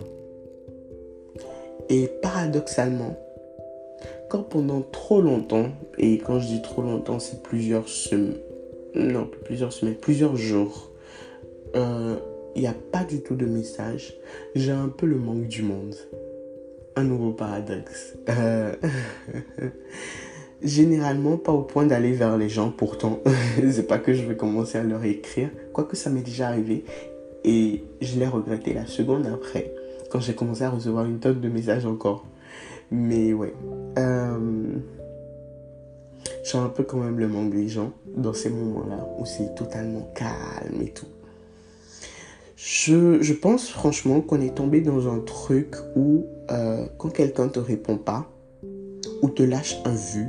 Et 1.89 2.09
paradoxalement, 2.23 3.19
quand 4.31 4.45
pendant 4.45 4.81
trop 4.81 5.21
longtemps, 5.21 5.67
et 5.99 6.19
quand 6.19 6.39
je 6.39 6.47
dis 6.47 6.63
trop 6.63 6.83
longtemps, 6.83 7.19
c'est 7.19 7.43
plusieurs 7.43 7.89
semaines, 7.89 8.39
non, 8.95 9.29
plusieurs 9.45 9.73
semaines, 9.73 9.97
plusieurs 9.97 10.37
jours, 10.37 10.93
euh, 11.75 12.17
il 12.55 12.63
n'y 12.63 12.69
a 12.69 12.75
pas 12.93 13.05
du 13.05 13.23
tout 13.23 13.35
de 13.35 13.45
message, 13.45 14.15
j'ai 14.55 14.71
un 14.71 14.89
peu 14.89 15.07
le 15.07 15.17
manque 15.17 15.49
du 15.49 15.63
monde. 15.63 15.97
Un 16.97 17.05
nouveau 17.05 17.33
paradoxe. 17.33 18.17
Euh, 18.29 18.73
généralement, 20.63 21.37
pas 21.37 21.53
au 21.53 21.63
point 21.63 21.87
d'aller 21.87 22.13
vers 22.13 22.39
les 22.39 22.49
gens, 22.49 22.71
pourtant, 22.71 23.19
c'est 23.71 23.89
pas 23.89 23.99
que 23.99 24.15
je 24.15 24.25
vais 24.25 24.37
commencer 24.37 24.79
à 24.79 24.85
leur 24.85 25.05
écrire, 25.05 25.51
quoique 25.73 25.97
ça 25.97 26.09
m'est 26.09 26.23
déjà 26.23 26.47
arrivé, 26.47 26.85
et 27.43 27.83
je 28.01 28.17
l'ai 28.17 28.29
regretté 28.29 28.75
la 28.75 28.87
seconde 28.87 29.27
après, 29.27 29.73
quand 30.09 30.21
j'ai 30.21 30.35
commencé 30.35 30.63
à 30.63 30.71
recevoir 30.71 31.05
une 31.05 31.19
tonne 31.19 31.41
de 31.41 31.49
messages 31.49 31.85
encore. 31.85 32.25
Mais 32.91 33.33
ouais. 33.33 33.55
Euh, 33.99 34.79
j'ai 36.45 36.59
un 36.59 36.69
peu 36.69 36.83
quand 36.83 36.99
même 36.99 37.19
le 37.19 37.29
manque 37.29 37.53
des 37.53 37.69
gens 37.69 37.93
dans 38.17 38.33
ces 38.33 38.51
moments-là 38.51 39.09
où 39.19 39.27
c'est 39.27 39.55
totalement 39.55 40.09
calme 40.15 40.83
et 40.83 40.91
tout. 40.91 41.07
Je, 42.57 43.23
je 43.23 43.33
pense 43.33 43.71
franchement 43.71 44.21
qu'on 44.21 44.41
est 44.41 44.55
tombé 44.55 44.81
dans 44.81 45.13
un 45.13 45.21
truc 45.21 45.77
où 45.97 46.27
euh, 46.51 46.87
quand 46.99 47.11
quelqu'un 47.11 47.49
te 47.49 47.59
répond 47.59 47.97
pas 47.97 48.31
ou 49.23 49.29
te 49.29 49.43
lâche 49.43 49.77
un 49.85 49.95
vu, 49.95 50.27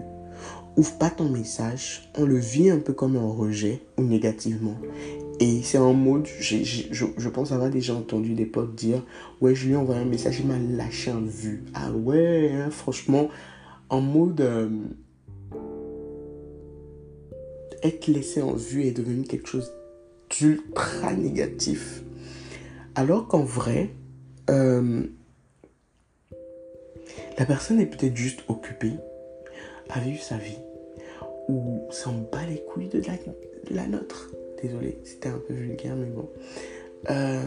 ouvre 0.77 0.97
pas 0.97 1.10
ton 1.10 1.29
message, 1.29 2.10
on 2.17 2.25
le 2.25 2.38
vit 2.38 2.69
un 2.69 2.79
peu 2.79 2.93
comme 2.93 3.15
un 3.15 3.27
rejet 3.27 3.81
ou 3.97 4.03
négativement. 4.03 4.77
Et 5.39 5.63
c'est 5.63 5.77
en 5.77 5.93
mode, 5.93 6.27
je, 6.27 7.29
pense 7.29 7.51
avoir 7.51 7.69
déjà 7.69 7.95
entendu 7.95 8.34
des 8.34 8.45
potes 8.45 8.75
dire 8.75 9.03
Ouais, 9.41 9.55
je 9.55 9.65
lui 9.65 9.73
ai 9.73 9.75
envoyé 9.75 10.01
un 10.01 10.05
message, 10.05 10.39
il 10.39 10.47
m'a 10.47 10.60
lâché 10.60 11.10
un 11.12 11.21
vu. 11.21 11.63
Ah 11.73 11.91
ouais, 11.91 12.51
hein, 12.53 12.69
franchement, 12.69 13.29
en 13.89 14.01
mode. 14.01 14.41
Euh, 14.41 14.69
être 17.84 18.07
laissé 18.07 18.43
en 18.43 18.53
vue 18.53 18.84
est 18.86 18.91
devenu 18.91 19.23
quelque 19.23 19.47
chose 19.47 19.73
ultra 20.39 21.13
négatif. 21.13 22.03
Alors 22.95 23.27
qu'en 23.27 23.43
vrai, 23.43 23.89
euh, 24.49 25.03
la 27.38 27.45
personne 27.45 27.79
est 27.79 27.86
peut-être 27.86 28.15
juste 28.15 28.43
occupée 28.47 28.93
à 29.91 29.99
vivre 29.99 30.21
sa 30.21 30.38
vie 30.38 30.60
ou 31.47 31.82
s'en 31.89 32.13
bat 32.32 32.45
les 32.49 32.62
couilles 32.62 32.88
de 32.88 33.01
la, 33.71 33.88
nôtre. 33.88 34.32
Désolé, 34.62 34.97
c'était 35.04 35.30
un 35.30 35.41
peu 35.47 35.54
vulgaire, 35.54 35.95
mais 35.95 36.08
bon. 36.08 36.30
Euh, 37.10 37.41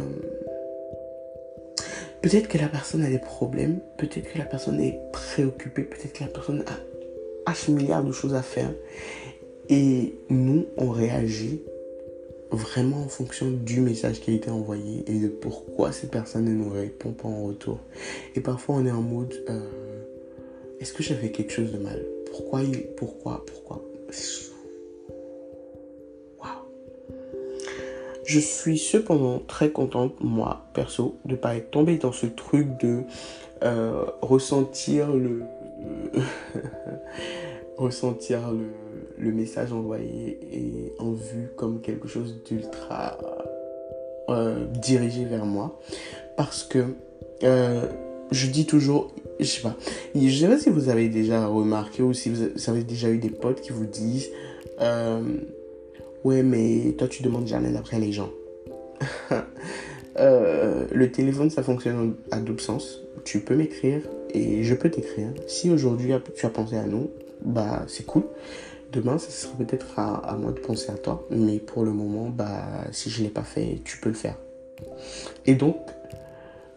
peut-être 2.23 2.49
que 2.49 2.59
la 2.59 2.69
personne 2.69 3.03
a 3.03 3.09
des 3.09 3.19
problèmes, 3.19 3.79
peut-être 3.99 4.33
que 4.33 4.39
la 4.39 4.45
personne 4.45 4.81
est 4.81 4.99
préoccupée, 5.13 5.85
peut-être 5.85 6.13
que 6.13 6.25
la 6.25 6.31
personne 6.31 6.65
a 6.67 7.51
H 7.51 7.71
milliards 7.71 8.05
de 8.05 8.13
choses 8.13 8.35
à 8.35 8.43
faire. 8.43 8.71
Et 9.69 10.15
nous, 10.29 10.67
on 10.77 10.91
réagit 10.91 11.63
vraiment 12.51 12.99
en 12.99 13.09
fonction 13.09 13.51
du 13.51 13.81
message 13.81 14.21
qui 14.21 14.31
a 14.31 14.35
été 14.35 14.51
envoyé 14.51 15.05
et 15.07 15.19
de 15.19 15.29
pourquoi 15.29 15.93
cette 15.93 16.11
personne 16.11 16.45
ne 16.45 16.53
nous 16.53 16.71
répond 16.71 17.13
pas 17.13 17.29
en 17.29 17.45
retour. 17.45 17.79
Et 18.35 18.41
parfois, 18.41 18.77
on 18.77 18.87
est 18.87 18.91
en 18.91 19.03
mode, 19.03 19.35
euh, 19.49 19.61
est-ce 20.81 20.93
que 20.93 21.03
j'avais 21.03 21.31
quelque 21.31 21.53
chose 21.53 21.73
de 21.73 21.79
mal? 21.79 22.05
Pourquoi 22.37 22.63
Pourquoi 22.97 23.45
Pourquoi? 23.47 23.81
Je 28.25 28.41
suis 28.41 28.79
cependant 28.79 29.39
très 29.47 29.71
contente, 29.71 30.15
moi, 30.21 30.67
perso, 30.75 31.15
de 31.25 31.33
ne 31.33 31.37
pas 31.37 31.55
être 31.55 31.71
tombée 31.71 31.99
dans 31.99 32.11
ce 32.11 32.27
truc 32.27 32.67
de 32.81 33.03
euh, 33.63 34.05
ressentir 34.21 35.13
le... 35.15 35.43
ressentir 37.77 38.41
le, 38.51 39.31
message 39.31 39.73
envoyé 39.73 40.41
et 40.53 40.93
en 40.99 41.13
vue 41.13 41.51
comme 41.57 41.81
quelque 41.83 42.09
chose 42.09 42.43
d'ultra 42.45 43.17
euh, 44.29 44.67
dirigé 44.67 45.25
vers 45.25 45.47
moi. 45.47 45.79
Parce 46.37 46.65
que 46.65 46.85
euh, 47.45 47.87
je 48.31 48.47
dis 48.47 48.67
toujours, 48.67 49.15
je 49.41 49.45
sais 49.45 49.63
pas, 49.63 49.77
je 50.15 50.29
sais 50.29 50.49
pas 50.49 50.59
si 50.59 50.71
vous 50.71 50.89
avez 50.89 51.09
déjà 51.09 51.47
remarqué 51.47 52.03
ou 52.03 52.13
si 52.13 52.31
vous 52.31 52.43
avez 52.69 52.85
déjà 52.85 53.11
eu 53.11 53.19
des 53.19 53.31
potes 53.31 53.61
qui 53.61 53.73
vous 53.73 53.87
disent 53.87 54.31
Ouais, 56.25 56.43
mais 56.43 56.95
toi, 56.97 57.07
tu 57.07 57.23
demandes 57.23 57.47
jamais 57.47 57.77
après 57.77 58.01
les 58.01 58.13
gens. 58.13 58.31
Euh, 60.17 60.87
le 60.93 61.11
téléphone, 61.11 61.51
ça 61.51 61.65
fonctionne 61.65 62.15
à 62.31 62.39
double 62.39 62.61
sens. 62.61 63.01
Tu 63.25 63.41
peux 63.41 63.57
m'écrire 63.57 64.01
et 64.33 64.63
je 64.63 64.73
peux 64.77 64.89
t'écrire. 64.89 65.27
Si 65.49 65.71
aujourd'hui 65.71 66.13
tu 66.37 66.47
as 66.47 66.51
pensé 66.51 66.77
à 66.77 66.85
nous, 66.85 67.11
bah 67.45 67.83
c'est 67.89 68.07
cool. 68.07 68.23
Demain, 68.93 69.19
ça 69.19 69.31
sera 69.31 69.57
peut-être 69.57 69.99
à, 69.99 70.37
moi 70.41 70.53
de 70.53 70.61
penser 70.61 70.93
à 70.93 70.95
toi. 70.95 71.27
Mais 71.31 71.59
pour 71.59 71.83
le 71.83 71.91
moment, 71.91 72.29
bah 72.29 72.63
si 72.93 73.11
je 73.11 73.25
l'ai 73.25 73.29
pas 73.29 73.43
fait, 73.43 73.81
tu 73.85 73.99
peux 73.99 74.09
le 74.09 74.15
faire. 74.15 74.37
Et 75.47 75.57
donc, 75.57 75.79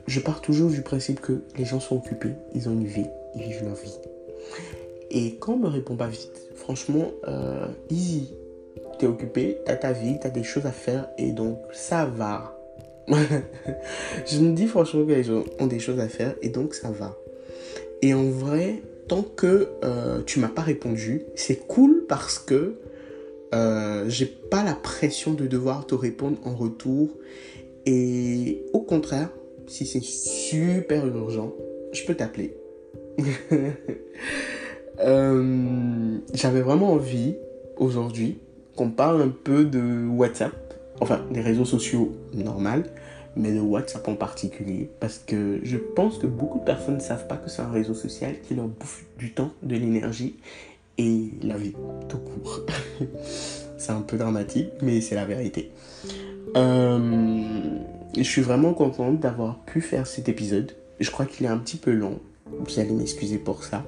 je 0.07 0.19
pars 0.19 0.41
toujours 0.41 0.69
du 0.69 0.81
principe 0.81 1.19
que 1.19 1.41
les 1.57 1.65
gens 1.65 1.79
sont 1.79 1.97
occupés, 1.97 2.33
ils 2.53 2.67
ont 2.69 2.73
une 2.73 2.87
vie, 2.87 3.07
ils 3.35 3.43
vivent 3.43 3.63
leur 3.63 3.75
vie. 3.75 3.97
Et 5.11 5.35
quand 5.35 5.53
on 5.53 5.57
me 5.57 5.67
répond 5.67 5.95
pas 5.95 6.07
vite, 6.07 6.49
franchement, 6.55 7.11
euh, 7.27 7.67
easy 7.89 8.33
tu 8.97 9.05
es 9.05 9.07
occupé, 9.07 9.59
tu 9.65 9.71
as 9.71 9.75
ta 9.75 9.91
vie, 9.91 10.17
tu 10.19 10.27
as 10.27 10.29
des 10.29 10.43
choses 10.43 10.65
à 10.65 10.71
faire 10.71 11.07
et 11.17 11.31
donc 11.31 11.59
ça 11.71 12.05
va. 12.05 12.53
je 13.07 14.39
me 14.39 14.53
dis 14.53 14.67
franchement 14.67 15.05
que 15.05 15.11
les 15.11 15.23
gens 15.23 15.43
ont 15.59 15.67
des 15.67 15.79
choses 15.79 15.99
à 15.99 16.07
faire 16.07 16.35
et 16.41 16.49
donc 16.49 16.73
ça 16.73 16.89
va. 16.89 17.15
Et 18.01 18.13
en 18.13 18.25
vrai, 18.25 18.81
tant 19.07 19.21
que 19.23 19.69
euh, 19.83 20.21
tu 20.25 20.39
m'as 20.39 20.49
pas 20.49 20.61
répondu, 20.61 21.23
c'est 21.35 21.67
cool 21.67 22.05
parce 22.07 22.39
que 22.39 22.75
euh, 23.53 24.05
j'ai 24.09 24.25
pas 24.25 24.63
la 24.63 24.73
pression 24.73 25.33
de 25.33 25.47
devoir 25.47 25.87
te 25.87 25.95
répondre 25.95 26.37
en 26.43 26.55
retour. 26.55 27.09
Et 27.85 28.65
au 28.73 28.81
contraire, 28.81 29.29
si 29.67 29.86
c'est 29.86 30.01
super 30.01 31.06
urgent, 31.08 31.53
je 31.93 32.06
peux 32.06 32.15
t'appeler. 32.15 32.56
Euh, 34.99 36.17
j'avais 36.34 36.62
vraiment 36.62 36.93
envie 36.93 37.36
aujourd'hui 37.75 38.39
qu'on 38.75 38.89
parle 38.89 39.21
un 39.21 39.30
peu 39.30 39.63
de 39.63 40.08
WhatsApp, 40.08 40.73
enfin 41.01 41.23
des 41.30 41.41
réseaux 41.41 41.65
sociaux 41.65 42.15
normaux, 42.34 42.82
mais 43.36 43.53
de 43.53 43.60
WhatsApp 43.60 44.08
en 44.08 44.15
particulier, 44.15 44.89
parce 44.99 45.19
que 45.19 45.60
je 45.62 45.77
pense 45.77 46.17
que 46.17 46.25
beaucoup 46.25 46.58
de 46.58 46.63
personnes 46.63 46.95
ne 46.95 46.99
savent 46.99 47.27
pas 47.27 47.38
que 47.38 47.47
c'est 47.47 47.62
un 47.62 47.69
réseau 47.69 47.93
social 47.93 48.36
qui 48.41 48.56
leur 48.56 48.67
bouffe 48.67 49.06
du 49.19 49.34
temps, 49.34 49.51
de 49.62 49.75
l'énergie 49.75 50.38
et 50.97 51.30
la 51.43 51.58
vie, 51.58 51.75
tout 52.10 52.17
court. 52.17 52.62
c'est 53.77 53.91
un 53.91 54.01
peu 54.01 54.17
dramatique, 54.17 54.69
mais 54.82 55.01
c'est 55.01 55.15
la 55.15 55.25
vérité. 55.25 55.71
Euh, 56.56 57.80
je 58.15 58.23
suis 58.23 58.41
vraiment 58.41 58.73
contente 58.73 59.19
d'avoir 59.19 59.59
pu 59.65 59.81
faire 59.81 60.07
cet 60.07 60.29
épisode. 60.29 60.73
Je 60.99 61.11
crois 61.11 61.25
qu'il 61.25 61.45
est 61.45 61.49
un 61.49 61.57
petit 61.57 61.77
peu 61.77 61.91
long. 61.91 62.19
Vous 62.45 62.79
allez 62.79 62.91
m'excuser 62.91 63.37
pour 63.37 63.63
ça. 63.63 63.85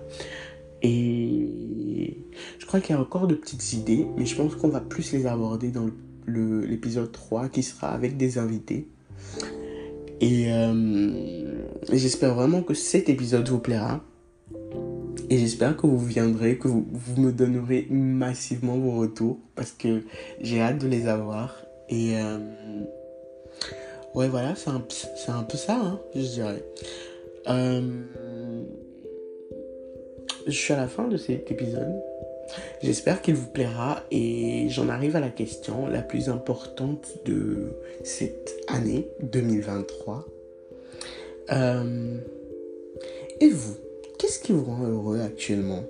Et 0.82 2.18
je 2.58 2.66
crois 2.66 2.80
qu'il 2.80 2.96
y 2.96 2.98
a 2.98 3.02
encore 3.02 3.28
de 3.28 3.36
petites 3.36 3.74
idées, 3.74 4.08
mais 4.18 4.26
je 4.26 4.36
pense 4.36 4.56
qu'on 4.56 4.70
va 4.70 4.80
plus 4.80 5.12
les 5.12 5.26
aborder 5.26 5.70
dans 5.70 5.90
l'épisode 6.28 7.12
3 7.12 7.50
qui 7.50 7.64
sera 7.64 7.90
avec 7.90 8.18
des 8.18 8.38
invités. 8.38 8.88
Et 10.22 10.52
euh, 10.52 11.64
j'espère 11.92 12.36
vraiment 12.36 12.62
que 12.62 12.74
cet 12.74 13.10
épisode 13.10 13.48
vous 13.50 13.60
plaira. 13.60 14.02
Et 15.30 15.38
j'espère 15.38 15.78
que 15.78 15.86
vous 15.86 16.00
viendrez, 16.00 16.58
que 16.58 16.68
vous, 16.68 16.86
me 17.18 17.32
donnerez 17.32 17.88
massivement 17.90 18.78
vos 18.78 18.92
retours 18.92 19.38
parce 19.56 19.72
que 19.72 20.02
j'ai 20.42 20.60
hâte 20.60 20.80
de 20.80 20.88
les 20.88 21.08
avoir. 21.08 21.56
Et 21.88 22.18
euh, 22.18 22.40
ouais, 24.16 24.28
voilà, 24.28 24.56
c'est 24.56 24.70
un, 24.70 24.84
un, 25.36 25.44
peu 25.44 25.58
ça, 25.58 25.76
hein, 25.76 26.00
je 26.16 26.22
dirais. 26.22 26.64
Euh, 27.48 27.82
je 30.46 30.52
suis 30.52 30.74
à 30.74 30.78
la 30.78 30.88
fin 30.88 31.08
de 31.08 31.18
cet 31.18 31.52
épisode. 31.52 32.02
J'espère 32.82 33.22
qu'il 33.22 33.36
vous 33.36 33.48
plaira 33.48 34.04
et 34.12 34.68
j'en 34.70 34.90
arrive 34.90 35.16
à 35.16 35.20
la 35.20 35.30
question 35.30 35.88
la 35.88 36.02
plus 36.02 36.30
importante 36.30 37.08
de 37.26 37.74
cette 38.04 38.64
année 38.68 39.08
2023. 39.22 40.26
Euh, 41.52 42.18
et 43.40 43.50
vous, 43.50 43.76
qu'est-ce 44.18 44.40
qui 44.40 44.52
vous 44.52 44.66
rend 44.66 44.84
heureux 44.84 45.20
actuellement? 45.22 45.84